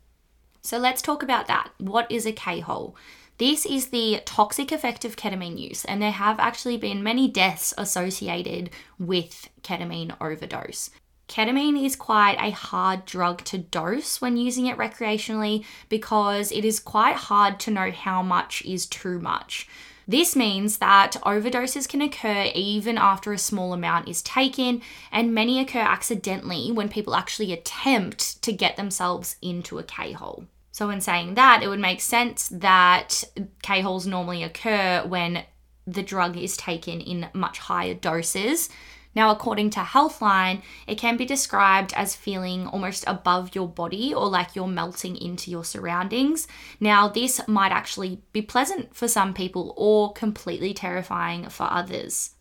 So 0.69 0.77
let's 0.77 1.01
talk 1.01 1.23
about 1.23 1.47
that. 1.47 1.71
What 1.79 2.05
is 2.11 2.27
a 2.27 2.31
K 2.31 2.59
hole? 2.59 2.95
This 3.39 3.65
is 3.65 3.87
the 3.87 4.21
toxic 4.23 4.71
effect 4.71 5.03
of 5.03 5.15
ketamine 5.15 5.57
use, 5.57 5.83
and 5.83 5.99
there 5.99 6.11
have 6.11 6.39
actually 6.39 6.77
been 6.77 7.01
many 7.01 7.27
deaths 7.27 7.73
associated 7.75 8.69
with 8.99 9.49
ketamine 9.63 10.15
overdose. 10.21 10.91
Ketamine 11.27 11.83
is 11.83 11.95
quite 11.95 12.37
a 12.39 12.51
hard 12.51 13.05
drug 13.05 13.43
to 13.45 13.57
dose 13.57 14.21
when 14.21 14.37
using 14.37 14.67
it 14.67 14.77
recreationally 14.77 15.65
because 15.89 16.51
it 16.51 16.63
is 16.63 16.79
quite 16.79 17.15
hard 17.15 17.59
to 17.61 17.71
know 17.71 17.89
how 17.89 18.21
much 18.21 18.63
is 18.63 18.85
too 18.85 19.17
much. 19.19 19.67
This 20.07 20.35
means 20.35 20.77
that 20.77 21.13
overdoses 21.23 21.89
can 21.89 22.03
occur 22.03 22.51
even 22.53 22.99
after 22.99 23.33
a 23.33 23.39
small 23.39 23.73
amount 23.73 24.07
is 24.07 24.21
taken, 24.21 24.83
and 25.11 25.33
many 25.33 25.59
occur 25.59 25.79
accidentally 25.79 26.71
when 26.71 26.89
people 26.89 27.15
actually 27.15 27.51
attempt 27.51 28.39
to 28.43 28.53
get 28.53 28.77
themselves 28.77 29.35
into 29.41 29.79
a 29.79 29.83
K 29.83 30.11
hole. 30.11 30.45
So, 30.79 30.89
in 30.91 31.01
saying 31.01 31.33
that, 31.33 31.61
it 31.61 31.67
would 31.67 31.81
make 31.81 31.99
sense 31.99 32.47
that 32.53 33.25
K 33.61 33.81
holes 33.81 34.07
normally 34.07 34.43
occur 34.43 35.03
when 35.05 35.43
the 35.85 36.01
drug 36.01 36.37
is 36.37 36.55
taken 36.55 37.01
in 37.01 37.27
much 37.33 37.59
higher 37.59 37.93
doses 37.93 38.69
now, 39.15 39.31
according 39.31 39.71
to 39.71 39.79
Healthline, 39.79 40.61
it 40.87 40.97
can 40.97 41.17
be 41.17 41.25
described 41.25 41.93
as 41.95 42.15
feeling 42.15 42.67
almost 42.67 43.03
above 43.07 43.55
your 43.55 43.67
body 43.67 44.13
or 44.13 44.29
like 44.29 44.55
you're 44.55 44.67
melting 44.67 45.17
into 45.17 45.49
your 45.49 45.65
surroundings. 45.65 46.47
Now, 46.79 47.07
this 47.07 47.41
might 47.47 47.71
actually 47.71 48.21
be 48.33 48.41
pleasant 48.41 48.95
for 48.95 49.07
some 49.07 49.33
people 49.33 49.73
or 49.75 50.13
completely 50.13 50.73
terrifying 50.73 51.49
for 51.49 51.63
others. 51.63 52.35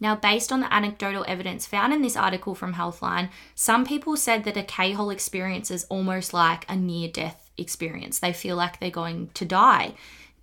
Now, 0.00 0.14
based 0.14 0.52
on 0.52 0.60
the 0.60 0.72
anecdotal 0.72 1.24
evidence 1.26 1.66
found 1.66 1.92
in 1.92 2.02
this 2.02 2.16
article 2.16 2.54
from 2.54 2.74
Healthline, 2.74 3.30
some 3.54 3.84
people 3.84 4.16
said 4.16 4.44
that 4.44 4.56
a 4.56 4.62
K 4.62 4.92
hole 4.92 5.10
experience 5.10 5.70
is 5.70 5.86
almost 5.88 6.32
like 6.32 6.64
a 6.68 6.76
near 6.76 7.08
death 7.08 7.50
experience. 7.56 8.18
They 8.18 8.32
feel 8.32 8.56
like 8.56 8.78
they're 8.78 8.90
going 8.90 9.30
to 9.34 9.44
die. 9.44 9.94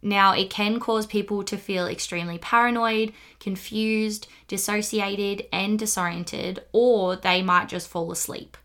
Now, 0.01 0.33
it 0.33 0.49
can 0.49 0.79
cause 0.79 1.07
people 1.07 1.43
to 1.45 1.57
feel 1.57 1.87
extremely 1.87 2.37
paranoid, 2.37 3.13
confused, 3.39 4.27
dissociated, 4.47 5.47
and 5.51 5.79
disoriented, 5.79 6.59
or 6.73 7.15
they 7.15 7.41
might 7.41 7.69
just 7.69 7.87
fall 7.87 8.11
asleep. 8.11 8.57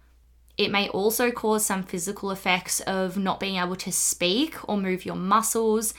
It 0.59 0.71
may 0.71 0.91
also 0.91 1.31
cause 1.31 1.65
some 1.65 1.85
physical 1.85 2.31
effects 2.31 2.81
of 2.81 3.17
not 3.17 3.41
being 3.41 3.57
able 3.57 3.77
to 3.77 3.91
speak 3.91 4.57
or 4.69 4.77
move 4.77 5.07
your 5.07 5.17
muscles. 5.17 5.95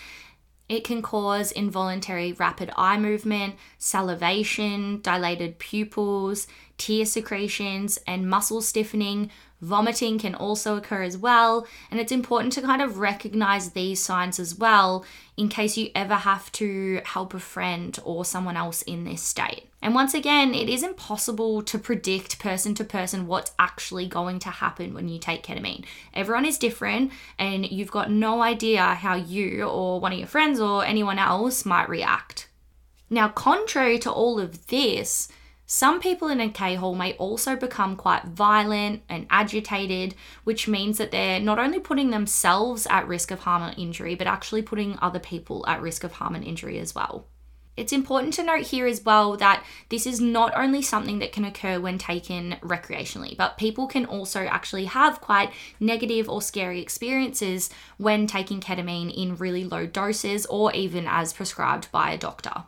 It 0.71 0.85
can 0.85 1.01
cause 1.01 1.51
involuntary 1.51 2.31
rapid 2.31 2.71
eye 2.77 2.97
movement, 2.97 3.55
salivation, 3.77 5.01
dilated 5.01 5.59
pupils, 5.59 6.47
tear 6.77 7.03
secretions, 7.03 7.99
and 8.07 8.29
muscle 8.29 8.61
stiffening. 8.61 9.31
Vomiting 9.61 10.17
can 10.17 10.33
also 10.33 10.75
occur 10.75 11.03
as 11.03 11.17
well, 11.17 11.67
and 11.91 11.99
it's 11.99 12.11
important 12.11 12.51
to 12.53 12.61
kind 12.61 12.81
of 12.81 12.97
recognize 12.97 13.71
these 13.71 14.03
signs 14.03 14.39
as 14.39 14.55
well 14.55 15.05
in 15.37 15.49
case 15.49 15.77
you 15.77 15.91
ever 15.93 16.15
have 16.15 16.51
to 16.53 16.99
help 17.05 17.33
a 17.35 17.39
friend 17.39 17.99
or 18.03 18.25
someone 18.25 18.57
else 18.57 18.81
in 18.81 19.03
this 19.03 19.21
state. 19.21 19.69
And 19.79 19.93
once 19.93 20.15
again, 20.15 20.53
it 20.55 20.67
is 20.67 20.83
impossible 20.83 21.61
to 21.63 21.77
predict 21.77 22.39
person 22.39 22.73
to 22.75 22.83
person 22.83 23.27
what's 23.27 23.51
actually 23.59 24.07
going 24.07 24.39
to 24.39 24.49
happen 24.49 24.93
when 24.93 25.07
you 25.07 25.19
take 25.19 25.43
ketamine. 25.43 25.85
Everyone 26.13 26.45
is 26.45 26.57
different, 26.57 27.11
and 27.37 27.69
you've 27.69 27.91
got 27.91 28.09
no 28.09 28.41
idea 28.41 28.81
how 28.81 29.15
you 29.15 29.63
or 29.63 29.99
one 29.99 30.11
of 30.11 30.19
your 30.19 30.27
friends 30.27 30.59
or 30.59 30.83
anyone 30.83 31.19
else 31.19 31.65
might 31.65 31.87
react. 31.89 32.47
Now, 33.09 33.29
contrary 33.29 33.99
to 33.99 34.11
all 34.11 34.39
of 34.39 34.67
this, 34.67 35.27
some 35.73 36.01
people 36.01 36.27
in 36.27 36.41
a 36.41 36.49
K 36.49 36.75
hole 36.75 36.95
may 36.95 37.13
also 37.13 37.55
become 37.55 37.95
quite 37.95 38.25
violent 38.25 39.03
and 39.07 39.25
agitated, 39.29 40.15
which 40.43 40.67
means 40.67 40.97
that 40.97 41.11
they're 41.11 41.39
not 41.39 41.59
only 41.59 41.79
putting 41.79 42.09
themselves 42.09 42.85
at 42.89 43.07
risk 43.07 43.31
of 43.31 43.39
harm 43.39 43.63
or 43.63 43.73
injury, 43.77 44.13
but 44.13 44.27
actually 44.27 44.63
putting 44.63 44.99
other 45.01 45.17
people 45.17 45.63
at 45.69 45.81
risk 45.81 46.03
of 46.03 46.11
harm 46.11 46.35
and 46.35 46.43
injury 46.43 46.77
as 46.77 46.93
well. 46.93 47.25
It's 47.77 47.93
important 47.93 48.33
to 48.33 48.43
note 48.43 48.65
here 48.65 48.85
as 48.85 49.05
well 49.05 49.37
that 49.37 49.63
this 49.87 50.05
is 50.05 50.19
not 50.19 50.51
only 50.57 50.81
something 50.81 51.19
that 51.19 51.31
can 51.31 51.45
occur 51.45 51.79
when 51.79 51.97
taken 51.97 52.57
recreationally, 52.61 53.37
but 53.37 53.57
people 53.57 53.87
can 53.87 54.05
also 54.05 54.41
actually 54.41 54.85
have 54.85 55.21
quite 55.21 55.53
negative 55.79 56.27
or 56.27 56.41
scary 56.41 56.81
experiences 56.81 57.69
when 57.95 58.27
taking 58.27 58.59
ketamine 58.59 59.09
in 59.15 59.37
really 59.37 59.63
low 59.63 59.87
doses 59.87 60.45
or 60.47 60.73
even 60.73 61.07
as 61.07 61.31
prescribed 61.31 61.89
by 61.93 62.11
a 62.11 62.17
doctor. 62.17 62.65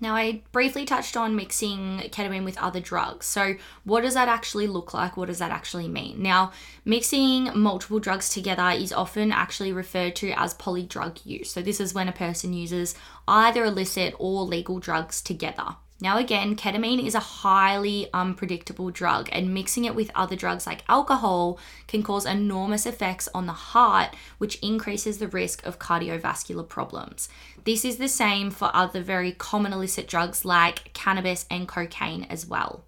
Now, 0.00 0.16
I 0.16 0.42
briefly 0.52 0.84
touched 0.84 1.16
on 1.16 1.36
mixing 1.36 2.00
ketamine 2.10 2.44
with 2.44 2.58
other 2.58 2.80
drugs. 2.80 3.26
So, 3.26 3.54
what 3.84 4.02
does 4.02 4.14
that 4.14 4.28
actually 4.28 4.66
look 4.66 4.92
like? 4.92 5.16
What 5.16 5.28
does 5.28 5.38
that 5.38 5.52
actually 5.52 5.88
mean? 5.88 6.22
Now, 6.22 6.52
mixing 6.84 7.50
multiple 7.58 8.00
drugs 8.00 8.28
together 8.28 8.70
is 8.70 8.92
often 8.92 9.32
actually 9.32 9.72
referred 9.72 10.16
to 10.16 10.32
as 10.32 10.54
polydrug 10.54 11.24
use. 11.24 11.52
So, 11.52 11.62
this 11.62 11.80
is 11.80 11.94
when 11.94 12.08
a 12.08 12.12
person 12.12 12.52
uses 12.52 12.94
either 13.28 13.64
illicit 13.64 14.14
or 14.18 14.42
legal 14.42 14.80
drugs 14.80 15.22
together. 15.22 15.76
Now, 16.00 16.18
again, 16.18 16.56
ketamine 16.56 17.06
is 17.06 17.14
a 17.14 17.20
highly 17.20 18.12
um, 18.12 18.34
unpredictable 18.34 18.90
drug, 18.90 19.28
and 19.30 19.54
mixing 19.54 19.84
it 19.84 19.94
with 19.94 20.10
other 20.14 20.34
drugs 20.34 20.66
like 20.66 20.82
alcohol 20.88 21.58
can 21.86 22.02
cause 22.02 22.26
enormous 22.26 22.84
effects 22.84 23.28
on 23.32 23.46
the 23.46 23.52
heart, 23.52 24.14
which 24.38 24.56
increases 24.56 25.18
the 25.18 25.28
risk 25.28 25.64
of 25.64 25.78
cardiovascular 25.78 26.68
problems. 26.68 27.28
This 27.64 27.84
is 27.84 27.98
the 27.98 28.08
same 28.08 28.50
for 28.50 28.70
other 28.74 29.02
very 29.02 29.32
common 29.32 29.72
illicit 29.72 30.08
drugs 30.08 30.44
like 30.44 30.92
cannabis 30.94 31.46
and 31.48 31.68
cocaine 31.68 32.24
as 32.24 32.44
well. 32.44 32.84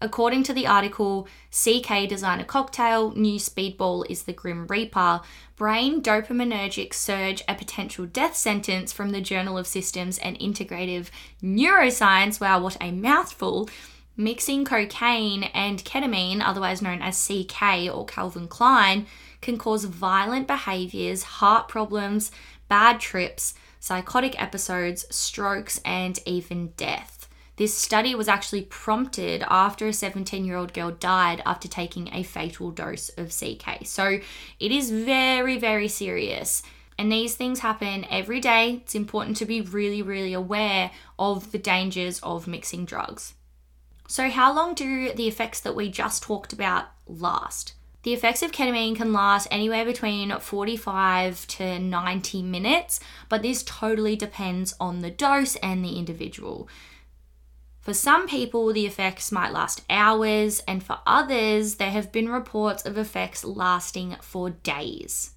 According 0.00 0.44
to 0.44 0.52
the 0.52 0.66
article, 0.66 1.26
CK 1.50 2.08
Designer 2.08 2.44
Cocktail, 2.44 3.10
New 3.16 3.40
Speedball 3.40 4.08
is 4.08 4.22
the 4.22 4.32
Grim 4.32 4.68
Reaper, 4.68 5.22
Brain 5.56 6.00
Dopaminergic 6.00 6.94
Surge, 6.94 7.42
a 7.48 7.56
potential 7.56 8.06
death 8.06 8.36
sentence 8.36 8.92
from 8.92 9.10
the 9.10 9.20
Journal 9.20 9.58
of 9.58 9.66
Systems 9.66 10.18
and 10.18 10.38
Integrative 10.38 11.08
Neuroscience. 11.42 12.40
Wow, 12.40 12.62
what 12.62 12.76
a 12.80 12.92
mouthful. 12.92 13.68
Mixing 14.16 14.64
cocaine 14.64 15.44
and 15.52 15.84
ketamine, 15.84 16.42
otherwise 16.44 16.80
known 16.80 17.02
as 17.02 17.26
CK 17.26 17.92
or 17.92 18.06
Calvin 18.06 18.46
Klein, 18.46 19.06
can 19.40 19.58
cause 19.58 19.84
violent 19.84 20.46
behaviors, 20.46 21.24
heart 21.24 21.66
problems, 21.66 22.30
bad 22.68 23.00
trips, 23.00 23.54
psychotic 23.80 24.40
episodes, 24.40 25.06
strokes, 25.10 25.80
and 25.84 26.20
even 26.24 26.68
death. 26.76 27.17
This 27.58 27.74
study 27.74 28.14
was 28.14 28.28
actually 28.28 28.62
prompted 28.62 29.44
after 29.48 29.88
a 29.88 29.92
17 29.92 30.44
year 30.44 30.56
old 30.56 30.72
girl 30.72 30.92
died 30.92 31.42
after 31.44 31.66
taking 31.66 32.08
a 32.14 32.22
fatal 32.22 32.70
dose 32.70 33.08
of 33.10 33.36
CK. 33.36 33.84
So 33.84 34.20
it 34.60 34.72
is 34.72 34.92
very, 34.92 35.58
very 35.58 35.88
serious. 35.88 36.62
And 36.96 37.10
these 37.10 37.34
things 37.34 37.58
happen 37.58 38.06
every 38.10 38.38
day. 38.38 38.80
It's 38.82 38.94
important 38.94 39.36
to 39.38 39.44
be 39.44 39.60
really, 39.60 40.02
really 40.02 40.32
aware 40.32 40.92
of 41.18 41.50
the 41.50 41.58
dangers 41.58 42.20
of 42.22 42.46
mixing 42.46 42.84
drugs. 42.84 43.34
So, 44.06 44.30
how 44.30 44.54
long 44.54 44.74
do 44.74 45.12
the 45.12 45.28
effects 45.28 45.60
that 45.60 45.76
we 45.76 45.90
just 45.90 46.22
talked 46.22 46.52
about 46.52 46.86
last? 47.06 47.74
The 48.04 48.14
effects 48.14 48.42
of 48.42 48.52
ketamine 48.52 48.96
can 48.96 49.12
last 49.12 49.48
anywhere 49.50 49.84
between 49.84 50.36
45 50.38 51.46
to 51.48 51.78
90 51.78 52.42
minutes, 52.42 53.00
but 53.28 53.42
this 53.42 53.62
totally 53.64 54.16
depends 54.16 54.74
on 54.80 55.00
the 55.00 55.10
dose 55.10 55.56
and 55.56 55.84
the 55.84 55.98
individual. 55.98 56.68
For 57.88 57.94
some 57.94 58.28
people, 58.28 58.70
the 58.74 58.84
effects 58.84 59.32
might 59.32 59.54
last 59.54 59.80
hours, 59.88 60.60
and 60.68 60.82
for 60.82 60.98
others, 61.06 61.76
there 61.76 61.90
have 61.90 62.12
been 62.12 62.28
reports 62.28 62.84
of 62.84 62.98
effects 62.98 63.46
lasting 63.46 64.16
for 64.20 64.50
days. 64.50 65.30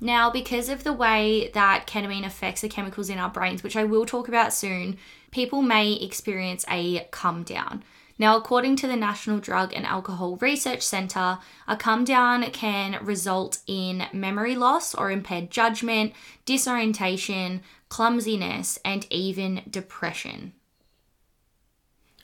Now, 0.00 0.30
because 0.30 0.68
of 0.68 0.84
the 0.84 0.92
way 0.92 1.50
that 1.54 1.88
ketamine 1.88 2.24
affects 2.24 2.60
the 2.60 2.68
chemicals 2.68 3.10
in 3.10 3.18
our 3.18 3.30
brains, 3.30 3.64
which 3.64 3.74
I 3.74 3.82
will 3.82 4.06
talk 4.06 4.28
about 4.28 4.52
soon, 4.52 4.96
people 5.32 5.60
may 5.60 5.94
experience 5.94 6.64
a 6.70 7.08
come 7.10 7.42
down. 7.42 7.82
Now, 8.16 8.36
according 8.36 8.76
to 8.76 8.86
the 8.86 8.94
National 8.94 9.40
Drug 9.40 9.72
and 9.74 9.84
Alcohol 9.84 10.36
Research 10.36 10.82
Center, 10.82 11.38
a 11.66 11.76
come 11.76 12.04
down 12.04 12.44
can 12.52 13.04
result 13.04 13.58
in 13.66 14.04
memory 14.12 14.54
loss 14.54 14.94
or 14.94 15.10
impaired 15.10 15.50
judgment, 15.50 16.12
disorientation, 16.44 17.62
clumsiness, 17.88 18.78
and 18.84 19.04
even 19.10 19.62
depression. 19.68 20.52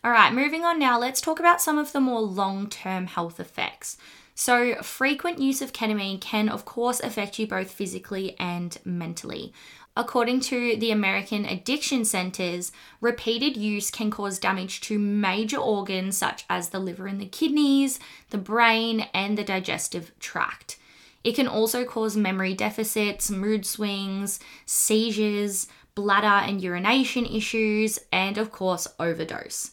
All 0.05 0.11
right, 0.11 0.35
moving 0.35 0.67
on 0.67 0.79
now, 0.79 0.99
let's 0.99 1.23
talk 1.23 1.41
about 1.41 1.63
some 1.63 1.79
of 1.79 1.93
the 1.93 2.01
more 2.01 2.21
long 2.21 2.69
term 2.69 3.07
health 3.07 3.41
effects. 3.41 3.97
So, 4.35 4.75
frequent 4.83 5.39
use 5.39 5.63
of 5.63 5.73
ketamine 5.73 6.21
can, 6.21 6.51
of 6.51 6.67
course, 6.67 7.01
affect 7.01 7.39
you 7.39 7.47
both 7.47 7.71
physically 7.71 8.37
and 8.39 8.77
mentally. 8.85 9.55
According 9.97 10.41
to 10.41 10.77
the 10.77 10.91
American 10.91 11.47
Addiction 11.47 12.05
Centers, 12.05 12.71
repeated 13.01 13.57
use 13.57 13.91
can 13.91 14.11
cause 14.11 14.39
damage 14.39 14.83
to 14.83 14.99
major 14.99 15.57
organs 15.57 16.19
such 16.19 16.45
as 16.51 16.69
the 16.69 16.81
liver 16.81 17.07
and 17.07 17.19
the 17.19 17.25
kidneys, 17.25 17.99
the 18.29 18.37
brain, 18.37 19.07
and 19.15 19.39
the 19.39 19.45
digestive 19.45 20.13
tract. 20.19 20.77
It 21.23 21.35
can 21.35 21.49
also 21.49 21.87
cause 21.87 22.15
memory 22.15 22.53
deficits, 22.53 23.31
mood 23.31 23.65
swings, 23.65 24.39
seizures, 24.67 25.67
bladder 25.95 26.27
and 26.47 26.61
urination 26.61 27.25
issues, 27.25 27.99
and 28.13 28.37
of 28.37 28.53
course, 28.53 28.87
overdose. 29.01 29.71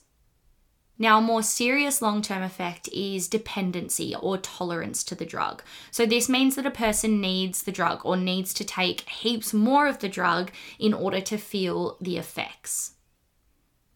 Now, 1.02 1.18
a 1.18 1.22
more 1.22 1.42
serious 1.42 2.00
long 2.00 2.22
term 2.22 2.44
effect 2.44 2.88
is 2.90 3.28
dependency 3.28 4.14
or 4.14 4.38
tolerance 4.38 5.04
to 5.06 5.16
the 5.16 5.26
drug. 5.26 5.64
So, 5.90 6.06
this 6.06 6.30
means 6.30 6.56
that 6.56 6.66
a 6.68 6.70
person 6.70 7.20
needs 7.20 7.64
the 7.64 7.72
drug 7.72 8.02
or 8.06 8.16
needs 8.16 8.54
to 8.54 8.64
take 8.64 9.10
heaps 9.10 9.52
more 9.52 9.88
of 9.88 9.98
the 9.98 10.08
drug 10.08 10.52
in 10.78 10.94
order 10.94 11.20
to 11.20 11.38
feel 11.40 11.98
the 12.00 12.18
effects. 12.20 12.92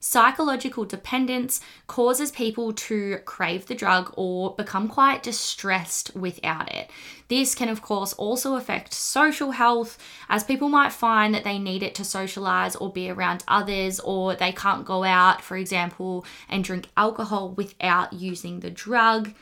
Psychological 0.08 0.86
dependence 0.86 1.60
causes 1.88 2.30
people 2.30 2.72
to 2.74 3.18
crave 3.26 3.66
the 3.66 3.74
drug 3.74 4.14
or 4.16 4.54
become 4.54 4.88
quite 4.88 5.24
distressed 5.24 6.16
without 6.16 6.72
it. 6.72 6.92
This 7.28 7.56
can, 7.56 7.70
of 7.70 7.82
course, 7.82 8.14
also 8.14 8.56
affect 8.56 8.94
social 8.94 9.50
health, 9.50 9.98
as 10.30 10.44
people 10.44 10.70
might 10.70 10.94
find 10.94 11.34
that 11.34 11.44
they 11.44 11.58
need 11.58 11.82
it 11.82 11.96
to 11.96 12.04
socialize 12.04 12.76
or 12.76 12.94
be 12.94 13.10
around 13.10 13.44
others, 13.48 14.00
or 14.00 14.36
they 14.36 14.52
can't 14.52 14.86
go 14.86 15.04
out, 15.04 15.42
for 15.42 15.58
example, 15.58 16.24
and 16.48 16.64
drink 16.64 16.88
alcohol 16.96 17.50
without 17.50 18.14
using 18.14 18.60
the 18.60 18.70
drug. 18.70 19.34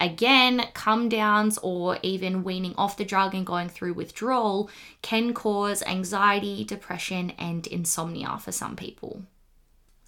Again, 0.00 0.66
come 0.74 1.08
downs 1.08 1.56
or 1.62 2.00
even 2.02 2.42
weaning 2.42 2.74
off 2.76 2.96
the 2.96 3.04
drug 3.04 3.32
and 3.32 3.46
going 3.46 3.68
through 3.68 3.94
withdrawal 3.94 4.70
can 5.02 5.34
cause 5.34 5.84
anxiety, 5.84 6.64
depression, 6.64 7.30
and 7.38 7.64
insomnia 7.68 8.38
for 8.38 8.50
some 8.50 8.74
people. 8.74 9.22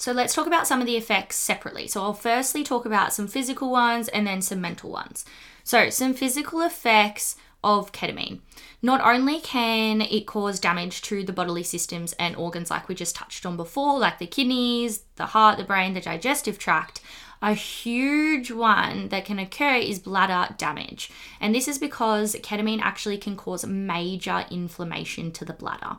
So 0.03 0.11
let's 0.11 0.35
talk 0.35 0.49
about 0.49 0.67
some 0.67 0.81
of 0.81 0.87
the 0.89 0.97
effects 0.97 1.37
separately. 1.37 1.87
So 1.87 2.03
I'll 2.03 2.13
firstly 2.13 2.65
talk 2.65 2.85
about 2.85 3.13
some 3.13 3.29
physical 3.29 3.71
ones 3.71 4.09
and 4.09 4.27
then 4.27 4.43
some 4.43 4.61
mental 4.61 4.91
ones. 4.91 5.25
So, 5.63 5.91
some 5.91 6.13
physical 6.13 6.61
effects 6.61 7.37
of 7.63 7.93
ketamine. 7.93 8.41
Not 8.83 9.01
only 9.01 9.39
can 9.39 10.01
it 10.01 10.27
cause 10.27 10.59
damage 10.59 11.03
to 11.03 11.23
the 11.23 11.33
bodily 11.33 11.63
systems 11.63 12.15
and 12.15 12.35
organs, 12.35 12.69
like 12.69 12.89
we 12.89 12.97
just 12.97 13.15
touched 13.15 13.47
on 13.47 13.57
before, 13.57 13.97
like 14.01 14.19
the 14.19 14.27
kidneys, 14.27 15.05
the 15.15 15.27
heart, 15.27 15.57
the 15.57 15.63
brain, 15.63 15.95
the 15.95 16.01
digestive 16.01 16.59
tract, 16.59 17.01
a 17.41 17.55
huge 17.55 18.51
one 18.51 19.09
that 19.11 19.25
can 19.25 19.39
occur 19.39 19.77
is 19.77 20.01
bladder 20.01 20.53
damage. 20.59 21.13
And 21.41 21.55
this 21.55 21.69
is 21.69 21.79
because 21.79 22.35
ketamine 22.43 22.81
actually 22.81 23.19
can 23.19 23.37
cause 23.37 23.65
major 23.65 24.47
inflammation 24.51 25.31
to 25.31 25.45
the 25.45 25.53
bladder. 25.53 25.99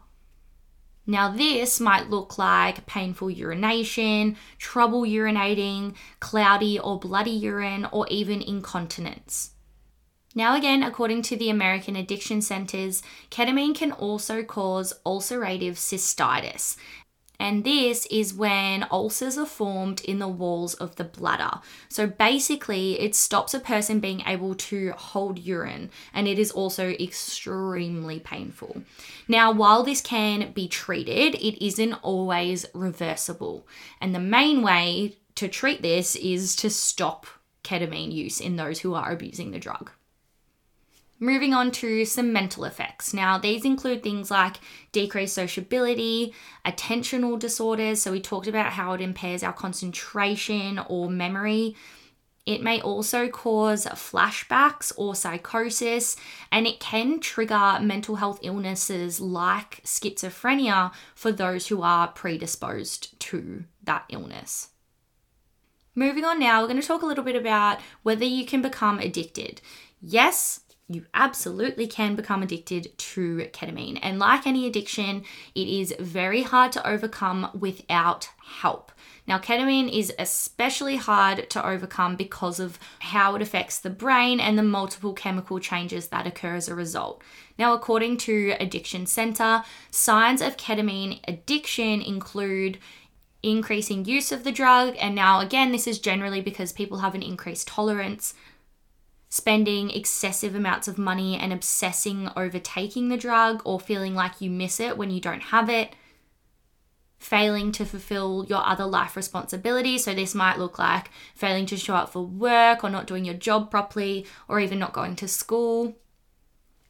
Now, 1.05 1.29
this 1.29 1.79
might 1.79 2.09
look 2.09 2.37
like 2.37 2.85
painful 2.85 3.29
urination, 3.29 4.37
trouble 4.57 5.01
urinating, 5.01 5.95
cloudy 6.21 6.79
or 6.79 6.97
bloody 6.97 7.31
urine, 7.31 7.85
or 7.91 8.07
even 8.07 8.41
incontinence. 8.41 9.51
Now, 10.35 10.55
again, 10.55 10.81
according 10.81 11.21
to 11.23 11.35
the 11.35 11.49
American 11.49 11.95
Addiction 11.95 12.41
Centers, 12.41 13.03
ketamine 13.29 13.75
can 13.75 13.91
also 13.91 14.43
cause 14.43 14.93
ulcerative 15.05 15.73
cystitis. 15.73 16.75
And 17.43 17.65
this 17.65 18.05
is 18.05 18.33
when 18.33 18.87
ulcers 18.89 19.37
are 19.37 19.45
formed 19.45 19.99
in 20.05 20.19
the 20.19 20.29
walls 20.29 20.75
of 20.75 20.95
the 20.95 21.03
bladder. 21.03 21.59
So 21.89 22.07
basically, 22.07 22.97
it 23.01 23.15
stops 23.15 23.53
a 23.53 23.59
person 23.59 23.99
being 23.99 24.23
able 24.25 24.55
to 24.55 24.93
hold 24.93 25.37
urine, 25.37 25.91
and 26.13 26.25
it 26.25 26.39
is 26.39 26.51
also 26.51 26.91
extremely 26.91 28.21
painful. 28.21 28.83
Now, 29.27 29.51
while 29.51 29.83
this 29.83 29.99
can 29.99 30.53
be 30.53 30.69
treated, 30.69 31.35
it 31.35 31.61
isn't 31.61 31.95
always 31.95 32.65
reversible. 32.73 33.67
And 33.99 34.15
the 34.15 34.19
main 34.19 34.61
way 34.61 35.17
to 35.35 35.49
treat 35.49 35.81
this 35.81 36.15
is 36.15 36.55
to 36.55 36.69
stop 36.69 37.27
ketamine 37.61 38.13
use 38.13 38.39
in 38.39 38.55
those 38.55 38.79
who 38.79 38.93
are 38.93 39.11
abusing 39.11 39.51
the 39.51 39.59
drug. 39.59 39.91
Moving 41.23 41.53
on 41.53 41.71
to 41.71 42.03
some 42.03 42.33
mental 42.33 42.65
effects. 42.65 43.13
Now, 43.13 43.37
these 43.37 43.63
include 43.63 44.03
things 44.03 44.29
like 44.29 44.57
decreased 44.91 45.35
sociability, 45.35 46.33
attentional 46.65 47.39
disorders. 47.39 48.01
So, 48.01 48.11
we 48.11 48.19
talked 48.19 48.47
about 48.47 48.73
how 48.73 48.91
it 48.91 48.99
impairs 48.99 49.41
our 49.41 49.53
concentration 49.53 50.79
or 50.79 51.09
memory. 51.09 51.77
It 52.45 52.61
may 52.61 52.81
also 52.81 53.29
cause 53.29 53.85
flashbacks 53.85 54.91
or 54.97 55.15
psychosis, 55.15 56.17
and 56.51 56.67
it 56.67 56.81
can 56.81 57.21
trigger 57.21 57.79
mental 57.81 58.17
health 58.17 58.39
illnesses 58.41 59.21
like 59.21 59.81
schizophrenia 59.85 60.91
for 61.15 61.31
those 61.31 61.67
who 61.67 61.81
are 61.81 62.09
predisposed 62.09 63.17
to 63.21 63.63
that 63.81 64.03
illness. 64.09 64.71
Moving 65.95 66.25
on 66.25 66.37
now, 66.37 66.59
we're 66.59 66.67
going 66.67 66.81
to 66.81 66.85
talk 66.85 67.01
a 67.01 67.05
little 67.05 67.23
bit 67.23 67.37
about 67.37 67.79
whether 68.01 68.25
you 68.25 68.45
can 68.45 68.61
become 68.61 68.99
addicted. 68.99 69.61
Yes, 70.01 70.59
you 70.89 71.05
absolutely 71.13 71.87
can 71.87 72.15
become 72.15 72.43
addicted 72.43 72.95
to 72.97 73.47
ketamine. 73.53 73.99
And 74.01 74.19
like 74.19 74.45
any 74.45 74.67
addiction, 74.67 75.23
it 75.55 75.67
is 75.67 75.95
very 75.99 76.43
hard 76.43 76.71
to 76.73 76.87
overcome 76.87 77.49
without 77.57 78.29
help. 78.43 78.91
Now, 79.25 79.39
ketamine 79.39 79.89
is 79.89 80.13
especially 80.19 80.97
hard 80.97 81.49
to 81.51 81.65
overcome 81.65 82.17
because 82.17 82.59
of 82.59 82.77
how 82.99 83.35
it 83.35 83.41
affects 83.41 83.79
the 83.79 83.89
brain 83.89 84.41
and 84.41 84.57
the 84.57 84.63
multiple 84.63 85.13
chemical 85.13 85.59
changes 85.59 86.09
that 86.09 86.27
occur 86.27 86.55
as 86.55 86.67
a 86.67 86.75
result. 86.75 87.23
Now, 87.57 87.73
according 87.73 88.17
to 88.17 88.55
Addiction 88.59 89.05
Center, 89.05 89.63
signs 89.89 90.41
of 90.41 90.57
ketamine 90.57 91.21
addiction 91.27 92.01
include 92.01 92.79
increasing 93.41 94.03
use 94.03 94.33
of 94.33 94.43
the 94.43 94.51
drug, 94.51 94.95
and 94.99 95.15
now 95.15 95.39
again, 95.39 95.71
this 95.71 95.87
is 95.87 95.99
generally 95.99 96.41
because 96.41 96.73
people 96.73 96.99
have 96.99 97.15
an 97.15 97.23
increased 97.23 97.67
tolerance 97.67 98.33
spending 99.33 99.89
excessive 99.89 100.53
amounts 100.53 100.87
of 100.87 100.95
money 100.95 101.35
and 101.35 101.51
obsessing 101.51 102.29
over 102.37 102.59
taking 102.59 103.09
the 103.09 103.17
drug 103.17 103.63
or 103.65 103.79
feeling 103.79 104.13
like 104.13 104.39
you 104.39 104.47
miss 104.47 104.79
it 104.79 104.95
when 104.95 105.09
you 105.09 105.19
don't 105.19 105.41
have 105.41 105.71
it, 105.71 105.95
failing 107.17 107.71
to 107.71 107.83
fulfill 107.83 108.45
your 108.47 108.63
other 108.63 108.85
life 108.85 109.15
responsibilities. 109.15 110.03
So, 110.03 110.13
this 110.13 110.35
might 110.35 110.59
look 110.59 110.77
like 110.77 111.09
failing 111.33 111.65
to 111.65 111.77
show 111.77 111.95
up 111.95 112.09
for 112.09 112.23
work 112.23 112.83
or 112.83 112.91
not 112.91 113.07
doing 113.07 113.25
your 113.25 113.33
job 113.33 113.71
properly 113.71 114.27
or 114.47 114.59
even 114.59 114.77
not 114.77 114.93
going 114.93 115.15
to 115.15 115.27
school. 115.27 115.95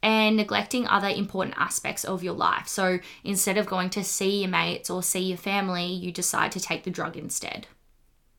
And 0.02 0.36
neglecting 0.36 0.86
other 0.86 1.08
important 1.08 1.56
aspects 1.58 2.04
of 2.04 2.26
your 2.26 2.34
life. 2.34 2.68
So 2.68 3.00
instead 3.24 3.58
of 3.58 3.68
going 3.68 3.90
to 3.92 4.04
see 4.04 4.42
your 4.42 4.50
mates 4.50 4.90
or 4.90 5.02
see 5.02 5.22
your 5.22 5.38
family, 5.38 5.86
you 5.86 6.12
decide 6.12 6.52
to 6.52 6.60
take 6.60 6.84
the 6.84 6.92
drug 6.92 7.16
instead. 7.16 7.68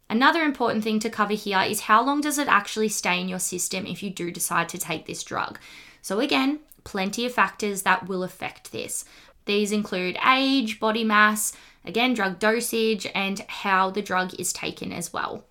Another 0.08 0.42
important 0.42 0.84
thing 0.84 1.00
to 1.00 1.11
cover 1.11 1.34
here 1.34 1.62
is 1.62 1.80
how 1.80 2.04
long 2.04 2.20
does 2.20 2.38
it 2.38 2.49
actually 2.49 2.88
stay 2.88 3.20
in 3.20 3.28
your 3.28 3.38
system 3.38 3.87
if 3.87 4.02
you 4.02 4.11
do 4.11 4.30
decide 4.30 4.68
to 4.70 4.78
take 4.78 5.06
this 5.06 5.23
drug? 5.23 5.58
So, 6.02 6.20
again, 6.20 6.61
plenty 6.84 7.25
of 7.25 7.32
factors 7.32 7.82
that 7.82 8.06
will 8.06 8.23
affect 8.23 8.70
this. 8.70 9.04
These 9.46 9.73
include 9.73 10.18
age, 10.26 10.78
body 10.78 11.04
mass, 11.04 11.54
again, 11.84 12.14
drug 12.14 12.38
dosage, 12.38 13.06
and 13.14 13.40
how 13.49 13.90
the 13.90 14.02
drug 14.02 14.38
is 14.38 14.52
taken 14.52 14.92
as 14.92 15.12
well. 15.12 15.44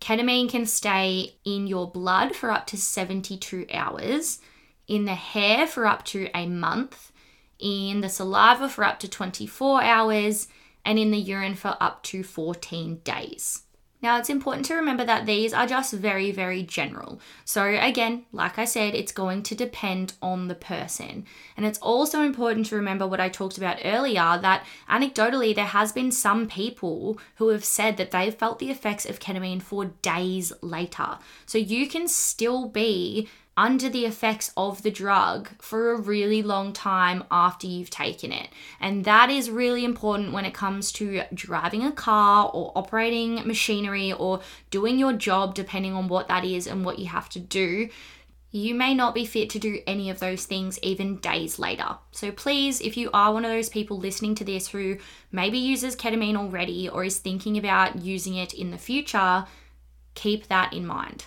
Ketamine 0.00 0.50
can 0.50 0.66
stay 0.66 1.36
in 1.44 1.66
your 1.66 1.90
blood 1.90 2.36
for 2.36 2.50
up 2.50 2.66
to 2.68 2.76
72 2.76 3.66
hours, 3.72 4.40
in 4.86 5.06
the 5.06 5.14
hair 5.14 5.66
for 5.66 5.86
up 5.86 6.04
to 6.06 6.28
a 6.34 6.46
month, 6.46 7.10
in 7.58 8.02
the 8.02 8.10
saliva 8.10 8.68
for 8.68 8.84
up 8.84 9.00
to 9.00 9.08
24 9.08 9.82
hours, 9.82 10.48
and 10.84 10.98
in 10.98 11.10
the 11.10 11.18
urine 11.18 11.54
for 11.54 11.76
up 11.80 12.02
to 12.02 12.22
14 12.22 13.00
days. 13.04 13.62
Now, 14.04 14.18
it's 14.18 14.28
important 14.28 14.66
to 14.66 14.74
remember 14.74 15.02
that 15.06 15.24
these 15.24 15.54
are 15.54 15.66
just 15.66 15.94
very, 15.94 16.30
very 16.30 16.62
general. 16.62 17.22
So, 17.46 17.64
again, 17.64 18.26
like 18.32 18.58
I 18.58 18.66
said, 18.66 18.94
it's 18.94 19.12
going 19.12 19.42
to 19.44 19.54
depend 19.54 20.12
on 20.20 20.48
the 20.48 20.54
person. 20.54 21.24
And 21.56 21.64
it's 21.64 21.78
also 21.78 22.20
important 22.20 22.66
to 22.66 22.76
remember 22.76 23.06
what 23.06 23.18
I 23.18 23.30
talked 23.30 23.56
about 23.56 23.78
earlier 23.82 24.38
that 24.42 24.66
anecdotally, 24.90 25.54
there 25.54 25.64
has 25.64 25.90
been 25.90 26.12
some 26.12 26.46
people 26.46 27.18
who 27.36 27.48
have 27.48 27.64
said 27.64 27.96
that 27.96 28.10
they've 28.10 28.34
felt 28.34 28.58
the 28.58 28.70
effects 28.70 29.06
of 29.06 29.20
ketamine 29.20 29.62
for 29.62 29.86
days 29.86 30.52
later. 30.60 31.18
So, 31.46 31.56
you 31.56 31.88
can 31.88 32.06
still 32.06 32.68
be 32.68 33.26
under 33.56 33.88
the 33.88 34.04
effects 34.04 34.52
of 34.56 34.82
the 34.82 34.90
drug 34.90 35.48
for 35.60 35.92
a 35.92 36.00
really 36.00 36.42
long 36.42 36.72
time 36.72 37.24
after 37.30 37.66
you've 37.66 37.90
taken 37.90 38.32
it. 38.32 38.48
And 38.80 39.04
that 39.04 39.30
is 39.30 39.50
really 39.50 39.84
important 39.84 40.32
when 40.32 40.44
it 40.44 40.54
comes 40.54 40.90
to 40.92 41.22
driving 41.32 41.84
a 41.84 41.92
car 41.92 42.50
or 42.52 42.72
operating 42.74 43.46
machinery 43.46 44.12
or 44.12 44.40
doing 44.70 44.98
your 44.98 45.12
job, 45.12 45.54
depending 45.54 45.94
on 45.94 46.08
what 46.08 46.28
that 46.28 46.44
is 46.44 46.66
and 46.66 46.84
what 46.84 46.98
you 46.98 47.06
have 47.06 47.28
to 47.30 47.40
do. 47.40 47.88
You 48.50 48.74
may 48.74 48.94
not 48.94 49.16
be 49.16 49.26
fit 49.26 49.50
to 49.50 49.58
do 49.58 49.80
any 49.84 50.10
of 50.10 50.20
those 50.20 50.46
things 50.46 50.78
even 50.80 51.16
days 51.18 51.58
later. 51.58 51.96
So, 52.12 52.30
please, 52.30 52.80
if 52.80 52.96
you 52.96 53.10
are 53.12 53.32
one 53.32 53.44
of 53.44 53.50
those 53.50 53.68
people 53.68 53.98
listening 53.98 54.36
to 54.36 54.44
this 54.44 54.68
who 54.68 54.98
maybe 55.32 55.58
uses 55.58 55.96
ketamine 55.96 56.36
already 56.36 56.88
or 56.88 57.02
is 57.02 57.18
thinking 57.18 57.58
about 57.58 58.02
using 58.02 58.36
it 58.36 58.54
in 58.54 58.70
the 58.70 58.78
future, 58.78 59.46
keep 60.14 60.46
that 60.46 60.72
in 60.72 60.86
mind. 60.86 61.26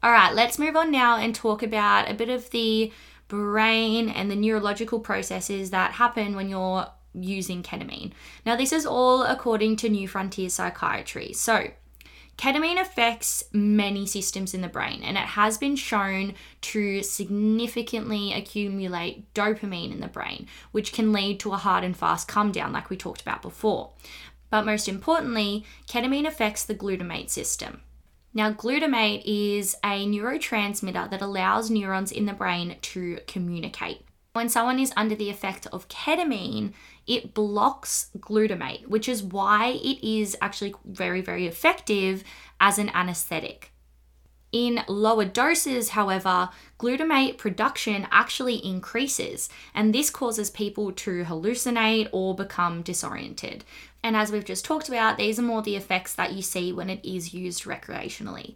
All 0.00 0.12
right, 0.12 0.32
let's 0.32 0.60
move 0.60 0.76
on 0.76 0.92
now 0.92 1.16
and 1.16 1.34
talk 1.34 1.62
about 1.62 2.08
a 2.08 2.14
bit 2.14 2.28
of 2.28 2.50
the 2.50 2.92
brain 3.26 4.08
and 4.08 4.30
the 4.30 4.36
neurological 4.36 5.00
processes 5.00 5.70
that 5.70 5.92
happen 5.92 6.36
when 6.36 6.48
you're 6.48 6.86
using 7.14 7.64
ketamine. 7.64 8.12
Now, 8.46 8.54
this 8.54 8.72
is 8.72 8.86
all 8.86 9.24
according 9.24 9.76
to 9.76 9.88
New 9.88 10.06
Frontier 10.06 10.50
Psychiatry. 10.50 11.32
So, 11.32 11.72
ketamine 12.36 12.80
affects 12.80 13.42
many 13.52 14.06
systems 14.06 14.54
in 14.54 14.60
the 14.60 14.68
brain 14.68 15.02
and 15.02 15.16
it 15.16 15.24
has 15.24 15.58
been 15.58 15.74
shown 15.74 16.34
to 16.60 17.02
significantly 17.02 18.32
accumulate 18.32 19.34
dopamine 19.34 19.90
in 19.90 19.98
the 19.98 20.06
brain, 20.06 20.46
which 20.70 20.92
can 20.92 21.12
lead 21.12 21.40
to 21.40 21.52
a 21.52 21.56
hard 21.56 21.82
and 21.82 21.96
fast 21.96 22.28
come 22.28 22.52
down, 22.52 22.72
like 22.72 22.88
we 22.88 22.96
talked 22.96 23.20
about 23.20 23.42
before. 23.42 23.90
But 24.48 24.64
most 24.64 24.88
importantly, 24.88 25.64
ketamine 25.88 26.26
affects 26.26 26.64
the 26.64 26.76
glutamate 26.76 27.30
system. 27.30 27.80
Now, 28.34 28.52
glutamate 28.52 29.22
is 29.24 29.74
a 29.82 30.06
neurotransmitter 30.06 31.10
that 31.10 31.22
allows 31.22 31.70
neurons 31.70 32.12
in 32.12 32.26
the 32.26 32.32
brain 32.32 32.76
to 32.82 33.18
communicate. 33.26 34.02
When 34.34 34.48
someone 34.48 34.78
is 34.78 34.92
under 34.96 35.14
the 35.14 35.30
effect 35.30 35.66
of 35.72 35.88
ketamine, 35.88 36.72
it 37.06 37.34
blocks 37.34 38.10
glutamate, 38.18 38.86
which 38.86 39.08
is 39.08 39.22
why 39.22 39.68
it 39.82 40.04
is 40.06 40.36
actually 40.40 40.74
very, 40.84 41.22
very 41.22 41.46
effective 41.46 42.22
as 42.60 42.78
an 42.78 42.90
anesthetic. 42.90 43.72
In 44.52 44.82
lower 44.88 45.26
doses, 45.26 45.90
however, 45.90 46.48
glutamate 46.78 47.36
production 47.36 48.06
actually 48.10 48.64
increases, 48.64 49.50
and 49.74 49.94
this 49.94 50.08
causes 50.08 50.48
people 50.48 50.92
to 50.92 51.24
hallucinate 51.24 52.08
or 52.12 52.34
become 52.34 52.82
disoriented. 52.82 53.64
And 54.02 54.16
as 54.16 54.30
we've 54.30 54.44
just 54.44 54.64
talked 54.64 54.88
about, 54.88 55.18
these 55.18 55.38
are 55.38 55.42
more 55.42 55.62
the 55.62 55.76
effects 55.76 56.14
that 56.14 56.32
you 56.32 56.42
see 56.42 56.72
when 56.72 56.88
it 56.88 57.04
is 57.04 57.34
used 57.34 57.64
recreationally. 57.64 58.54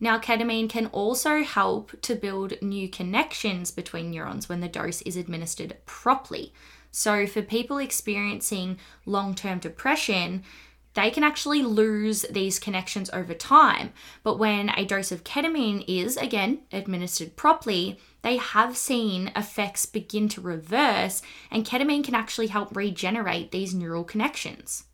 Now, 0.00 0.18
ketamine 0.18 0.70
can 0.70 0.86
also 0.86 1.42
help 1.42 2.00
to 2.02 2.14
build 2.14 2.60
new 2.62 2.88
connections 2.88 3.70
between 3.70 4.10
neurons 4.10 4.48
when 4.48 4.60
the 4.60 4.68
dose 4.68 5.02
is 5.02 5.16
administered 5.16 5.76
properly. 5.86 6.52
So, 6.90 7.26
for 7.26 7.42
people 7.42 7.78
experiencing 7.78 8.78
long 9.04 9.34
term 9.34 9.58
depression, 9.58 10.44
they 10.94 11.10
can 11.10 11.22
actually 11.22 11.62
lose 11.62 12.22
these 12.30 12.58
connections 12.58 13.10
over 13.12 13.34
time. 13.34 13.92
But 14.22 14.38
when 14.38 14.70
a 14.70 14.84
dose 14.84 15.12
of 15.12 15.24
ketamine 15.24 15.84
is, 15.86 16.16
again, 16.16 16.60
administered 16.72 17.36
properly, 17.36 17.98
they 18.22 18.36
have 18.36 18.76
seen 18.76 19.30
effects 19.36 19.86
begin 19.86 20.28
to 20.30 20.40
reverse, 20.40 21.22
and 21.50 21.64
ketamine 21.64 22.04
can 22.04 22.14
actually 22.14 22.48
help 22.48 22.76
regenerate 22.76 23.50
these 23.50 23.74
neural 23.74 24.04
connections. 24.04 24.84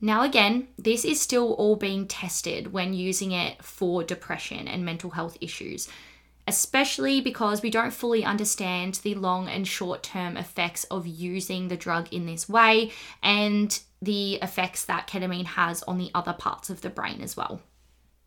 Now, 0.00 0.22
again, 0.22 0.68
this 0.78 1.04
is 1.04 1.20
still 1.20 1.54
all 1.54 1.76
being 1.76 2.06
tested 2.06 2.72
when 2.72 2.94
using 2.94 3.32
it 3.32 3.62
for 3.62 4.04
depression 4.04 4.68
and 4.68 4.84
mental 4.84 5.10
health 5.10 5.38
issues, 5.40 5.88
especially 6.46 7.20
because 7.20 7.62
we 7.62 7.70
don't 7.70 7.92
fully 7.92 8.24
understand 8.24 8.94
the 8.96 9.14
long 9.14 9.48
and 9.48 9.66
short 9.66 10.02
term 10.02 10.36
effects 10.36 10.84
of 10.84 11.06
using 11.06 11.68
the 11.68 11.76
drug 11.76 12.12
in 12.12 12.26
this 12.26 12.48
way 12.48 12.92
and 13.22 13.80
the 14.02 14.34
effects 14.34 14.84
that 14.84 15.08
ketamine 15.08 15.46
has 15.46 15.82
on 15.84 15.98
the 15.98 16.10
other 16.14 16.34
parts 16.34 16.68
of 16.68 16.82
the 16.82 16.90
brain 16.90 17.22
as 17.22 17.36
well. 17.36 17.60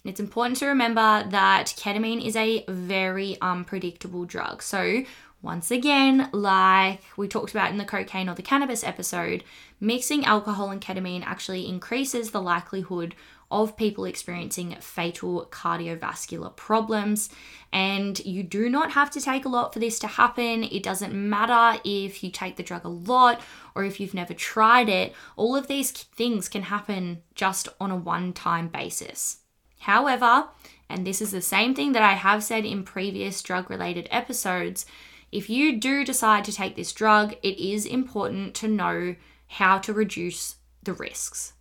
It's 0.05 0.19
important 0.19 0.57
to 0.57 0.67
remember 0.67 1.25
that 1.29 1.73
ketamine 1.77 2.25
is 2.25 2.35
a 2.35 2.63
very 2.69 3.38
unpredictable 3.41 4.25
drug. 4.25 4.63
So, 4.63 5.03
once 5.41 5.71
again, 5.71 6.29
like 6.33 7.01
we 7.17 7.27
talked 7.27 7.51
about 7.51 7.71
in 7.71 7.77
the 7.77 7.85
cocaine 7.85 8.29
or 8.29 8.35
the 8.35 8.41
cannabis 8.41 8.83
episode, 8.83 9.43
mixing 9.79 10.25
alcohol 10.25 10.69
and 10.69 10.81
ketamine 10.81 11.23
actually 11.23 11.67
increases 11.67 12.31
the 12.31 12.41
likelihood 12.41 13.15
of 13.51 13.75
people 13.75 14.05
experiencing 14.05 14.75
fatal 14.79 15.47
cardiovascular 15.49 16.55
problems. 16.55 17.29
And 17.73 18.19
you 18.19 18.43
do 18.43 18.69
not 18.69 18.91
have 18.91 19.09
to 19.12 19.21
take 19.21 19.45
a 19.45 19.49
lot 19.49 19.73
for 19.73 19.79
this 19.79 19.97
to 19.99 20.07
happen. 20.07 20.63
It 20.63 20.83
doesn't 20.83 21.13
matter 21.13 21.81
if 21.83 22.23
you 22.23 22.31
take 22.31 22.57
the 22.57 22.63
drug 22.63 22.85
a 22.85 22.89
lot 22.89 23.41
or 23.75 23.83
if 23.83 23.99
you've 23.99 24.13
never 24.13 24.33
tried 24.33 24.88
it. 24.88 25.13
All 25.35 25.55
of 25.55 25.67
these 25.67 25.91
things 25.91 26.47
can 26.47 26.63
happen 26.63 27.21
just 27.33 27.69
on 27.79 27.91
a 27.91 27.95
one 27.95 28.33
time 28.33 28.67
basis. 28.67 29.39
However, 29.80 30.50
and 30.89 31.06
this 31.06 31.22
is 31.22 31.32
the 31.32 31.42
same 31.42 31.74
thing 31.74 31.94
that 31.94 32.04
I 32.04 32.13
have 32.13 32.44
said 32.44 32.65
in 32.65 32.84
previous 32.84 33.42
drug 33.42 33.70
related 33.70 34.08
episodes, 34.12 34.86
if 35.32 35.50
you 35.50 35.80
do 35.80 36.04
decide 36.04 36.44
to 36.46 36.54
take 36.54 36.76
this 36.76 36.92
drug, 36.92 37.36
it 37.44 37.58
is 37.60 37.86
important 37.86 38.56
to 38.56 38.68
know 38.68 39.15
how 39.48 39.78
to 39.80 39.94
reduce 39.94 40.56
the 40.84 40.94
risks. 40.94 41.54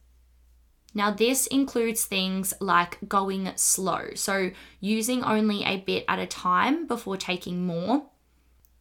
Now, 0.94 1.10
this 1.10 1.46
includes 1.48 2.06
things 2.06 2.54
like 2.60 2.98
going 3.06 3.52
slow, 3.56 4.14
so 4.14 4.50
using 4.80 5.22
only 5.22 5.62
a 5.64 5.76
bit 5.78 6.04
at 6.08 6.18
a 6.18 6.26
time 6.26 6.86
before 6.86 7.16
taking 7.16 7.66
more, 7.66 8.06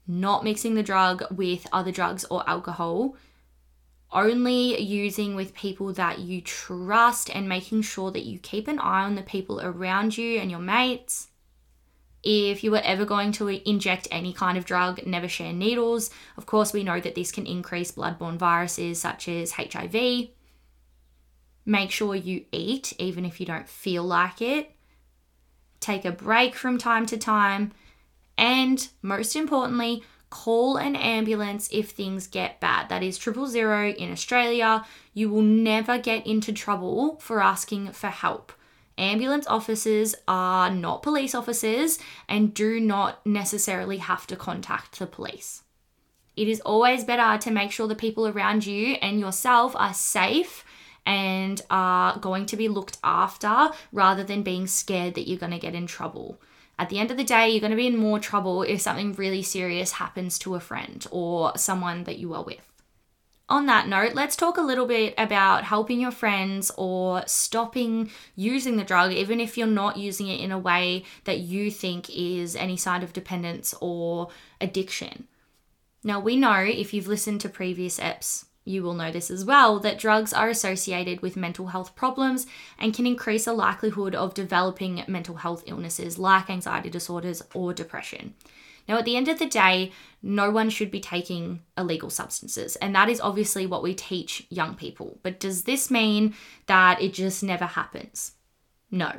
not 0.07 0.43
mixing 0.43 0.75
the 0.75 0.83
drug 0.83 1.23
with 1.29 1.67
other 1.71 1.91
drugs 1.91 2.23
or 2.31 2.49
alcohol, 2.49 3.15
only 4.11 4.79
using 4.81 5.35
with 5.35 5.53
people 5.53 5.93
that 5.93 6.19
you 6.19 6.41
trust, 6.41 7.29
and 7.33 7.47
making 7.47 7.81
sure 7.81 8.11
that 8.11 8.25
you 8.25 8.39
keep 8.39 8.67
an 8.67 8.79
eye 8.79 9.03
on 9.03 9.15
the 9.15 9.21
people 9.21 9.59
around 9.61 10.17
you 10.17 10.39
and 10.39 10.49
your 10.49 10.59
mates 10.59 11.27
if 12.29 12.61
you 12.61 12.71
were 12.71 12.81
ever 12.83 13.05
going 13.05 13.31
to 13.33 13.47
inject 13.47 14.07
any 14.11 14.33
kind 14.33 14.57
of 14.57 14.65
drug, 14.65 15.05
never 15.05 15.29
share 15.29 15.53
needles. 15.53 16.09
Of 16.35 16.45
course, 16.45 16.73
we 16.73 16.83
know 16.83 16.99
that 16.99 17.15
this 17.15 17.31
can 17.31 17.45
increase 17.45 17.93
bloodborne 17.93 18.37
viruses 18.37 18.99
such 18.99 19.29
as 19.29 19.53
HIV. 19.53 20.29
Make 21.65 21.91
sure 21.91 22.15
you 22.15 22.43
eat 22.51 22.93
even 22.97 23.23
if 23.23 23.39
you 23.39 23.45
don't 23.45 23.69
feel 23.69 24.03
like 24.03 24.41
it. 24.41 24.71
Take 25.79 26.03
a 26.03 26.11
break 26.11 26.55
from 26.55 26.77
time 26.77 27.05
to 27.07 27.17
time. 27.17 27.71
And 28.37 28.87
most 29.01 29.35
importantly, 29.35 30.03
call 30.29 30.77
an 30.77 30.95
ambulance 30.95 31.69
if 31.71 31.91
things 31.91 32.27
get 32.27 32.59
bad. 32.59 32.89
That 32.89 33.03
is 33.03 33.17
triple 33.17 33.47
zero 33.47 33.89
in 33.89 34.11
Australia. 34.11 34.85
You 35.13 35.29
will 35.29 35.41
never 35.41 35.97
get 35.97 36.27
into 36.27 36.51
trouble 36.51 37.17
for 37.17 37.41
asking 37.41 37.91
for 37.93 38.07
help. 38.07 38.51
Ambulance 38.97 39.45
officers 39.47 40.15
are 40.27 40.71
not 40.71 41.03
police 41.03 41.35
officers 41.35 41.99
and 42.27 42.53
do 42.53 42.79
not 42.79 43.25
necessarily 43.25 43.97
have 43.97 44.25
to 44.27 44.35
contact 44.35 44.97
the 44.97 45.05
police. 45.05 45.63
It 46.35 46.47
is 46.47 46.61
always 46.61 47.03
better 47.03 47.37
to 47.43 47.51
make 47.51 47.71
sure 47.71 47.87
the 47.87 47.95
people 47.95 48.27
around 48.27 48.65
you 48.65 48.93
and 49.01 49.19
yourself 49.19 49.75
are 49.75 49.93
safe 49.93 50.65
and 51.05 51.61
are 51.69 52.19
going 52.19 52.45
to 52.47 52.57
be 52.57 52.67
looked 52.67 52.97
after 53.03 53.69
rather 53.91 54.23
than 54.23 54.43
being 54.43 54.67
scared 54.67 55.15
that 55.15 55.27
you're 55.27 55.39
going 55.39 55.53
to 55.53 55.59
get 55.59 55.73
in 55.73 55.87
trouble. 55.87 56.39
At 56.79 56.89
the 56.89 56.99
end 56.99 57.09
of 57.09 57.17
the 57.17 57.23
day, 57.23 57.49
you're 57.49 57.59
going 57.59 57.71
to 57.71 57.77
be 57.77 57.87
in 57.87 57.97
more 57.97 58.19
trouble 58.19 58.61
if 58.63 58.81
something 58.81 59.13
really 59.13 59.41
serious 59.41 59.93
happens 59.93 60.37
to 60.39 60.55
a 60.55 60.59
friend 60.59 61.05
or 61.09 61.57
someone 61.57 62.03
that 62.03 62.19
you 62.19 62.33
are 62.33 62.43
with 62.43 62.67
on 63.49 63.65
that 63.67 63.87
note, 63.87 64.13
let's 64.13 64.35
talk 64.35 64.57
a 64.57 64.61
little 64.61 64.85
bit 64.85 65.13
about 65.17 65.63
helping 65.63 66.01
your 66.01 66.11
friends 66.11 66.69
or 66.77 67.23
stopping 67.27 68.11
using 68.35 68.75
the 68.75 68.83
drug, 68.83 69.13
even 69.13 69.39
if 69.39 69.57
you're 69.57 69.67
not 69.67 69.97
using 69.97 70.27
it 70.27 70.41
in 70.41 70.51
a 70.51 70.59
way 70.59 71.03
that 71.23 71.39
you 71.39 71.71
think 71.71 72.09
is 72.09 72.55
any 72.55 72.75
sign 72.75 73.03
of 73.03 73.13
dependence 73.13 73.73
or 73.79 74.29
addiction. 74.59 75.27
Now, 76.03 76.19
we 76.19 76.35
know 76.35 76.59
if 76.59 76.93
you've 76.93 77.07
listened 77.07 77.39
to 77.41 77.49
previous 77.49 77.99
EPs, 77.99 78.45
you 78.67 78.83
will 78.83 78.93
know 78.93 79.11
this 79.11 79.31
as 79.31 79.45
well 79.45 79.79
that 79.79 79.97
drugs 79.97 80.33
are 80.33 80.49
associated 80.49 81.21
with 81.21 81.35
mental 81.35 81.67
health 81.67 81.95
problems 81.95 82.45
and 82.77 82.93
can 82.93 83.07
increase 83.07 83.45
the 83.45 83.53
likelihood 83.53 84.13
of 84.13 84.33
developing 84.33 85.03
mental 85.07 85.35
health 85.35 85.63
illnesses 85.65 86.19
like 86.19 86.49
anxiety 86.49 86.89
disorders 86.89 87.41
or 87.53 87.73
depression. 87.73 88.33
Now, 88.87 88.97
at 88.97 89.05
the 89.05 89.17
end 89.17 89.27
of 89.27 89.39
the 89.39 89.45
day, 89.45 89.91
no 90.21 90.49
one 90.49 90.69
should 90.69 90.91
be 90.91 91.01
taking 91.01 91.61
illegal 91.77 92.09
substances, 92.09 92.77
and 92.77 92.95
that 92.95 93.09
is 93.09 93.19
obviously 93.19 93.65
what 93.65 93.83
we 93.83 93.93
teach 93.93 94.47
young 94.49 94.75
people. 94.75 95.19
But 95.23 95.39
does 95.39 95.63
this 95.63 95.91
mean 95.91 96.35
that 96.67 97.01
it 97.01 97.13
just 97.13 97.43
never 97.43 97.65
happens? 97.65 98.33
No. 98.89 99.11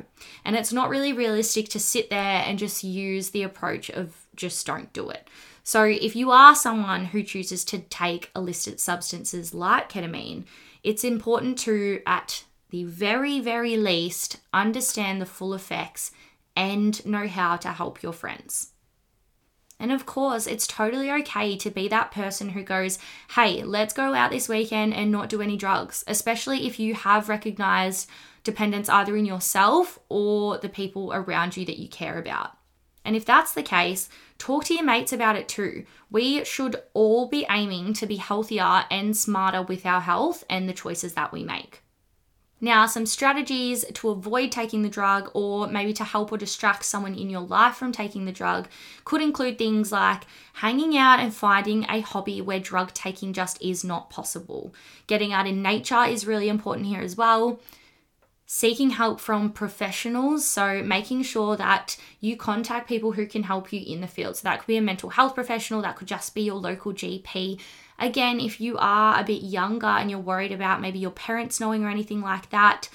And 0.43 0.55
it's 0.55 0.73
not 0.73 0.89
really 0.89 1.13
realistic 1.13 1.69
to 1.69 1.79
sit 1.79 2.09
there 2.09 2.43
and 2.45 2.57
just 2.57 2.83
use 2.83 3.29
the 3.29 3.43
approach 3.43 3.89
of 3.91 4.15
just 4.35 4.65
don't 4.65 4.91
do 4.93 5.09
it. 5.09 5.27
So, 5.69 5.83
if 5.83 6.15
you 6.15 6.31
are 6.31 6.55
someone 6.55 7.05
who 7.05 7.21
chooses 7.21 7.63
to 7.65 7.77
take 7.77 8.31
illicit 8.35 8.79
substances 8.79 9.53
like 9.53 9.87
ketamine, 9.87 10.45
it's 10.81 11.03
important 11.03 11.59
to, 11.59 12.01
at 12.07 12.43
the 12.71 12.85
very, 12.85 13.39
very 13.39 13.77
least, 13.77 14.37
understand 14.51 15.21
the 15.21 15.27
full 15.27 15.53
effects 15.53 16.09
and 16.55 17.05
know 17.05 17.27
how 17.27 17.55
to 17.57 17.67
help 17.67 18.01
your 18.01 18.13
friends. 18.13 18.71
And 19.79 19.91
of 19.91 20.07
course, 20.07 20.47
it's 20.47 20.65
totally 20.65 21.11
okay 21.11 21.55
to 21.57 21.69
be 21.69 21.87
that 21.87 22.09
person 22.09 22.49
who 22.49 22.63
goes, 22.63 22.97
hey, 23.35 23.61
let's 23.61 23.93
go 23.93 24.15
out 24.15 24.31
this 24.31 24.49
weekend 24.49 24.95
and 24.95 25.11
not 25.11 25.29
do 25.29 25.39
any 25.39 25.55
drugs, 25.55 26.03
especially 26.07 26.65
if 26.65 26.79
you 26.79 26.95
have 26.95 27.29
recognized 27.29 28.09
dependence 28.43 28.89
either 28.89 29.15
in 29.15 29.25
yourself 29.25 29.99
or 30.09 30.57
the 30.57 30.67
people 30.67 31.13
around 31.13 31.55
you 31.55 31.63
that 31.65 31.77
you 31.77 31.87
care 31.87 32.17
about. 32.17 32.58
And 33.09 33.15
if 33.15 33.25
that's 33.25 33.55
the 33.55 33.63
case, 33.63 34.07
talk 34.37 34.65
to 34.65 34.75
your 34.75 34.83
mates 34.83 35.11
about 35.11 35.35
it 35.35 35.47
too. 35.47 35.83
We 36.11 36.45
should 36.45 36.75
all 36.93 37.27
be 37.27 37.43
aiming 37.49 37.93
to 37.93 38.05
be 38.05 38.17
healthier 38.17 38.85
and 38.91 39.17
smarter 39.17 39.63
with 39.63 39.83
our 39.83 40.01
health 40.01 40.43
and 40.47 40.69
the 40.69 40.73
choices 40.73 41.15
that 41.15 41.31
we 41.31 41.43
make. 41.43 41.81
Now, 42.61 42.85
some 42.85 43.07
strategies 43.07 43.83
to 43.95 44.09
avoid 44.09 44.51
taking 44.51 44.83
the 44.83 44.89
drug 44.89 45.31
or 45.33 45.65
maybe 45.65 45.91
to 45.93 46.03
help 46.03 46.31
or 46.31 46.37
distract 46.37 46.85
someone 46.85 47.15
in 47.15 47.31
your 47.31 47.41
life 47.41 47.77
from 47.77 47.91
taking 47.91 48.25
the 48.25 48.31
drug 48.31 48.67
could 49.05 49.23
include 49.23 49.57
things 49.57 49.91
like 49.91 50.25
hanging 50.53 50.95
out 50.95 51.19
and 51.19 51.33
finding 51.33 51.87
a 51.89 52.01
hobby 52.01 52.41
where 52.41 52.59
drug 52.59 52.93
taking 52.93 53.33
just 53.33 53.59
is 53.59 53.83
not 53.83 54.11
possible. 54.11 54.71
Getting 55.07 55.33
out 55.33 55.47
in 55.47 55.63
nature 55.63 56.03
is 56.03 56.27
really 56.27 56.47
important 56.47 56.85
here 56.85 57.01
as 57.01 57.17
well. 57.17 57.59
Seeking 58.51 58.89
help 58.89 59.19
from 59.19 59.51
professionals, 59.51 60.47
so 60.47 60.81
making 60.81 61.21
sure 61.21 61.55
that 61.55 61.97
you 62.19 62.35
contact 62.35 62.89
people 62.89 63.11
who 63.11 63.27
can 63.27 63.43
help 63.43 63.71
you 63.71 63.79
in 63.85 64.01
the 64.01 64.07
field. 64.07 64.37
So 64.37 64.43
that 64.43 64.57
could 64.57 64.67
be 64.67 64.77
a 64.77 64.81
mental 64.81 65.11
health 65.11 65.35
professional, 65.35 65.83
that 65.83 65.97
could 65.97 66.07
just 66.07 66.33
be 66.33 66.41
your 66.41 66.55
local 66.55 66.91
GP 66.91 67.59
Again, 67.99 68.39
if 68.39 68.61
you 68.61 68.77
are 68.79 69.19
a 69.19 69.23
bit 69.25 69.43
younger 69.43 69.87
and 69.87 70.09
you're 70.09 70.19
worried 70.19 70.53
about 70.53 70.81
maybe 70.81 70.99
your 70.99 71.11
parents 71.11 71.59
knowing 71.59 71.83
or 71.83 71.89
anything 71.89 72.21
like 72.21 72.49
that, 72.49 72.87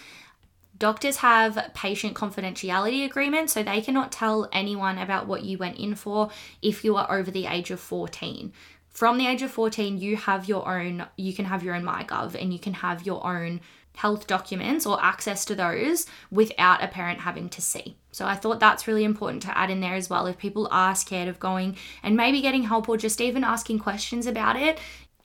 doctors 0.78 1.18
have 1.18 1.72
patient 1.74 2.14
confidentiality 2.14 3.04
agreements, 3.04 3.52
so 3.52 3.62
they 3.62 3.82
cannot 3.82 4.10
tell 4.10 4.48
anyone 4.50 4.96
about 4.96 5.26
what 5.26 5.44
you 5.44 5.58
went 5.58 5.78
in 5.78 5.94
for 5.94 6.30
if 6.62 6.84
you 6.84 6.96
are 6.96 7.12
over 7.12 7.30
the 7.30 7.46
age 7.46 7.70
of 7.70 7.80
14 7.80 8.52
from 8.94 9.18
the 9.18 9.26
age 9.26 9.42
of 9.42 9.50
14 9.50 9.98
you 9.98 10.16
have 10.16 10.48
your 10.48 10.66
own 10.66 11.06
you 11.16 11.34
can 11.34 11.44
have 11.44 11.62
your 11.62 11.74
own 11.74 11.84
mygov 11.84 12.34
and 12.40 12.52
you 12.52 12.58
can 12.58 12.72
have 12.72 13.04
your 13.04 13.26
own 13.26 13.60
health 13.96 14.26
documents 14.26 14.86
or 14.86 15.02
access 15.02 15.44
to 15.44 15.54
those 15.54 16.06
without 16.30 16.82
a 16.82 16.88
parent 16.88 17.20
having 17.20 17.48
to 17.48 17.62
see. 17.62 17.96
So 18.12 18.26
I 18.26 18.34
thought 18.34 18.60
that's 18.60 18.88
really 18.88 19.04
important 19.04 19.42
to 19.44 19.56
add 19.56 19.70
in 19.70 19.80
there 19.80 19.94
as 19.94 20.10
well. 20.10 20.26
If 20.26 20.38
people 20.38 20.68
are 20.70 20.94
scared 20.94 21.28
of 21.28 21.38
going 21.38 21.76
and 22.02 22.16
maybe 22.16 22.40
getting 22.40 22.64
help 22.64 22.88
or 22.88 22.96
just 22.96 23.20
even 23.20 23.44
asking 23.44 23.78
questions 23.78 24.26
about 24.26 24.56
it, 24.56 24.80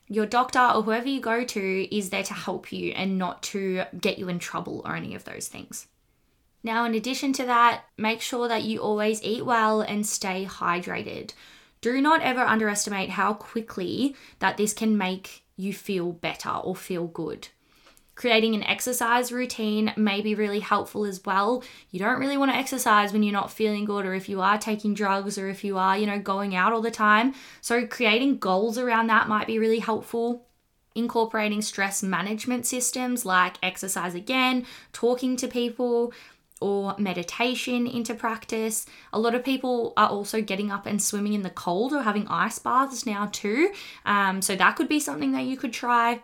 your 0.08 0.26
doctor 0.26 0.60
or 0.60 0.84
whoever 0.84 1.08
you 1.08 1.22
go 1.22 1.44
to 1.44 1.96
is 1.96 2.10
there 2.10 2.24
to 2.24 2.34
help 2.34 2.72
you 2.72 2.92
and 2.92 3.18
not 3.18 3.42
to 3.44 3.84
get 4.00 4.18
you 4.18 4.30
in 4.30 4.40
trouble 4.40 4.82
or 4.86 4.96
any 4.96 5.16
of 5.16 5.24
those 5.24 5.48
things. 5.48 5.88
Now, 6.62 6.86
in 6.86 6.94
addition 6.94 7.32
to 7.34 7.46
that, 7.46 7.84
make 7.98 8.22
sure 8.22 8.48
that 8.48 8.64
you 8.64 8.80
always 8.80 9.24
eat 9.24 9.46
well 9.46 9.82
and 9.82 10.06
stay 10.06 10.46
hydrated. 10.46 11.32
Do 11.82 12.02
not 12.02 12.22
ever 12.22 12.42
underestimate 12.42 13.12
how 13.12 13.34
quickly 13.34 14.16
that 14.40 14.58
this 14.58 14.74
can 14.74 14.98
make 14.98 15.44
you 15.56 15.74
feel 15.74 16.12
better 16.12 16.50
or 16.50 16.76
feel 16.76 17.08
good. 17.08 17.50
Creating 18.16 18.54
an 18.54 18.64
exercise 18.64 19.32
routine 19.32 19.94
may 19.96 20.20
be 20.20 20.36
really 20.36 20.60
helpful 20.60 21.06
as 21.06 21.24
well. 21.24 21.64
You 21.90 22.00
don't 22.00 22.20
really 22.20 22.36
want 22.36 22.52
to 22.52 22.58
exercise 22.58 23.14
when 23.14 23.24
you're 23.24 23.32
not 23.32 23.50
feeling 23.50 23.86
good 23.86 24.06
or 24.06 24.14
if 24.14 24.28
you 24.28 24.42
are 24.42 24.58
taking 24.58 24.94
drugs 24.94 25.38
or 25.38 25.48
if 25.48 25.64
you 25.64 25.78
are, 25.78 25.98
you 25.98 26.06
know, 26.06 26.20
going 26.20 26.54
out 26.54 26.74
all 26.74 26.82
the 26.82 26.92
time. 26.92 27.34
So 27.62 27.88
creating 27.88 28.40
goals 28.40 28.78
around 28.78 29.08
that 29.08 29.30
might 29.30 29.48
be 29.48 29.58
really 29.58 29.80
helpful 29.80 30.46
incorporating 30.96 31.62
stress 31.62 32.04
management 32.04 32.66
systems 32.66 33.26
like 33.26 33.56
exercise 33.64 34.16
again, 34.16 34.66
talking 34.92 35.36
to 35.38 35.48
people, 35.48 36.14
or 36.62 36.96
meditation 36.98 37.88
into 37.88 38.14
practice. 38.14 38.86
A 39.14 39.20
lot 39.20 39.36
of 39.36 39.44
people 39.44 39.94
are 39.96 40.10
also 40.10 40.42
getting 40.42 40.72
up 40.72 40.86
and 40.86 41.02
swimming 41.02 41.34
in 41.34 41.42
the 41.42 41.50
cold 41.50 41.94
or 41.94 42.04
having 42.04 42.28
ice 42.28 42.60
baths 42.60 43.06
now, 43.06 43.30
too. 43.32 43.72
Um, 44.06 44.42
so 44.42 44.56
that 44.56 44.76
could 44.76 44.90
be 44.90 45.00
something 45.00 45.32
that 45.32 45.46
you 45.46 45.58
could 45.58 45.74
try. 45.74 46.22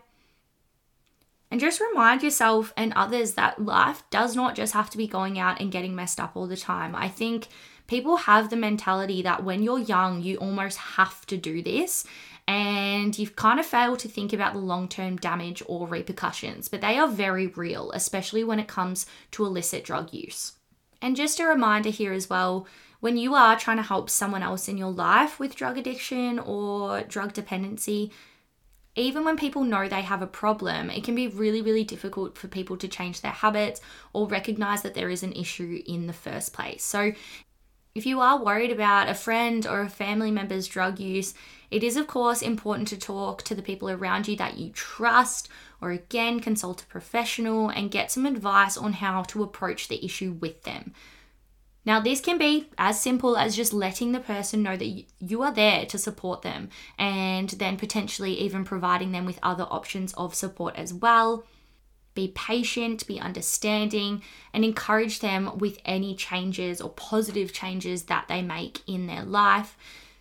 And 1.51 1.61
just 1.61 1.79
remind 1.79 2.23
yourself 2.23 2.73
and 2.75 2.91
others 2.93 3.35
that 3.35 3.63
life 3.63 4.03
does 4.09 4.35
not 4.35 4.55
just 4.55 4.73
have 4.73 4.89
to 4.89 4.97
be 4.97 5.07
going 5.07 5.39
out 5.39 5.61
and 5.61 5.71
getting 5.71 5.95
messed 5.95 6.19
up 6.19 6.31
all 6.35 6.47
the 6.47 6.57
time. 6.57 6.95
I 6.95 7.07
think 7.07 7.47
people 7.87 8.17
have 8.17 8.49
the 8.49 8.55
mentality 8.55 9.21
that 9.21 9.43
when 9.43 9.63
you're 9.63 9.79
young, 9.79 10.21
you 10.21 10.37
almost 10.37 10.77
have 10.77 11.25
to 11.27 11.37
do 11.37 11.61
this. 11.61 12.05
And 12.47 13.17
you've 13.17 13.35
kind 13.35 13.59
of 13.59 13.65
failed 13.65 13.99
to 13.99 14.07
think 14.07 14.31
about 14.31 14.53
the 14.53 14.59
long 14.59 14.87
term 14.87 15.17
damage 15.17 15.63
or 15.65 15.87
repercussions, 15.87 16.69
but 16.69 16.81
they 16.81 16.97
are 16.97 17.07
very 17.07 17.47
real, 17.47 17.91
especially 17.91 18.43
when 18.43 18.59
it 18.59 18.67
comes 18.67 19.05
to 19.31 19.45
illicit 19.45 19.83
drug 19.83 20.13
use. 20.13 20.53
And 21.01 21.15
just 21.15 21.39
a 21.39 21.45
reminder 21.45 21.89
here 21.89 22.13
as 22.13 22.29
well 22.29 22.67
when 22.99 23.17
you 23.17 23.35
are 23.35 23.55
trying 23.55 23.77
to 23.77 23.83
help 23.83 24.09
someone 24.09 24.41
else 24.41 24.67
in 24.67 24.77
your 24.77 24.91
life 24.91 25.39
with 25.39 25.55
drug 25.55 25.77
addiction 25.77 26.39
or 26.39 27.01
drug 27.01 27.33
dependency, 27.33 28.11
even 28.95 29.25
when 29.25 29.37
people 29.37 29.63
know 29.63 29.87
they 29.87 30.01
have 30.01 30.21
a 30.21 30.27
problem, 30.27 30.89
it 30.89 31.03
can 31.03 31.13
be 31.13 31.27
really, 31.27 31.61
really 31.61 31.83
difficult 31.83 32.37
for 32.37 32.47
people 32.47 32.77
to 32.77 32.87
change 32.87 33.21
their 33.21 33.31
habits 33.31 33.81
or 34.13 34.27
recognize 34.27 34.81
that 34.81 34.93
there 34.93 35.09
is 35.09 35.21
an 35.21 35.33
issue 35.33 35.83
in 35.85 36.07
the 36.07 36.13
first 36.13 36.53
place. 36.53 36.83
So, 36.83 37.11
if 37.95 38.05
you 38.05 38.19
are 38.19 38.43
worried 38.43 38.71
about 38.71 39.07
a 39.07 39.13
friend 39.13 39.65
or 39.65 39.79
a 39.79 39.89
family 39.89 40.29
member's 40.29 40.67
drug 40.67 40.99
use, 40.99 41.33
it 41.71 41.81
is, 41.81 41.95
of 41.95 42.07
course, 42.07 42.41
important 42.41 42.89
to 42.89 42.97
talk 42.97 43.41
to 43.43 43.55
the 43.55 43.61
people 43.61 43.89
around 43.89 44.27
you 44.27 44.35
that 44.35 44.57
you 44.57 44.69
trust, 44.71 45.47
or 45.81 45.91
again, 45.91 46.41
consult 46.41 46.83
a 46.83 46.87
professional 46.87 47.69
and 47.69 47.89
get 47.89 48.11
some 48.11 48.25
advice 48.25 48.75
on 48.75 48.93
how 48.93 49.23
to 49.23 49.43
approach 49.43 49.87
the 49.87 50.03
issue 50.03 50.33
with 50.33 50.63
them. 50.63 50.93
Now, 51.85 52.01
this 52.01 52.19
can 52.19 52.37
be 52.37 52.67
as 52.77 52.99
simple 52.99 53.37
as 53.37 53.55
just 53.55 53.71
letting 53.71 54.11
the 54.11 54.19
person 54.19 54.61
know 54.61 54.75
that 54.75 55.05
you 55.19 55.41
are 55.43 55.53
there 55.53 55.85
to 55.85 55.97
support 55.97 56.41
them 56.41 56.69
and 56.97 57.49
then 57.51 57.77
potentially 57.77 58.33
even 58.39 58.65
providing 58.65 59.13
them 59.13 59.25
with 59.25 59.39
other 59.41 59.67
options 59.69 60.13
of 60.15 60.35
support 60.35 60.75
as 60.75 60.93
well. 60.93 61.45
Be 62.15 62.29
patient, 62.29 63.05
be 63.05 63.19
understanding, 63.19 64.23
and 64.53 64.65
encourage 64.65 65.19
them 65.19 65.57
with 65.57 65.79
any 65.85 66.15
changes 66.15 66.81
or 66.81 66.89
positive 66.89 67.53
changes 67.53 68.03
that 68.03 68.27
they 68.27 68.41
make 68.41 68.81
in 68.87 69.05
their 69.05 69.23
life. 69.23 69.77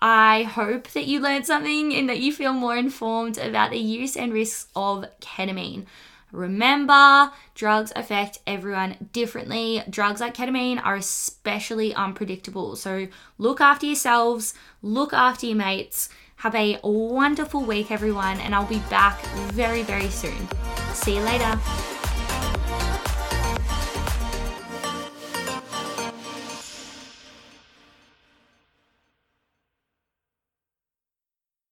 I 0.00 0.42
hope 0.42 0.88
that 0.88 1.06
you 1.06 1.18
learned 1.18 1.46
something 1.46 1.94
and 1.94 2.06
that 2.10 2.20
you 2.20 2.30
feel 2.30 2.52
more 2.52 2.76
informed 2.76 3.38
about 3.38 3.70
the 3.70 3.78
use 3.78 4.18
and 4.18 4.34
risks 4.34 4.66
of 4.76 5.06
ketamine. 5.22 5.86
Remember, 6.34 7.30
drugs 7.54 7.92
affect 7.94 8.40
everyone 8.44 9.08
differently. 9.12 9.82
Drugs 9.88 10.20
like 10.20 10.34
ketamine 10.34 10.84
are 10.84 10.96
especially 10.96 11.94
unpredictable. 11.94 12.74
So 12.74 13.06
look 13.38 13.60
after 13.60 13.86
yourselves, 13.86 14.52
look 14.82 15.12
after 15.12 15.46
your 15.46 15.56
mates. 15.56 16.08
Have 16.36 16.56
a 16.56 16.80
wonderful 16.82 17.62
week, 17.62 17.92
everyone, 17.92 18.40
and 18.40 18.54
I'll 18.54 18.66
be 18.66 18.80
back 18.90 19.24
very, 19.52 19.82
very 19.82 20.10
soon. 20.10 20.48
See 20.92 21.14
you 21.16 21.22
later. 21.22 21.58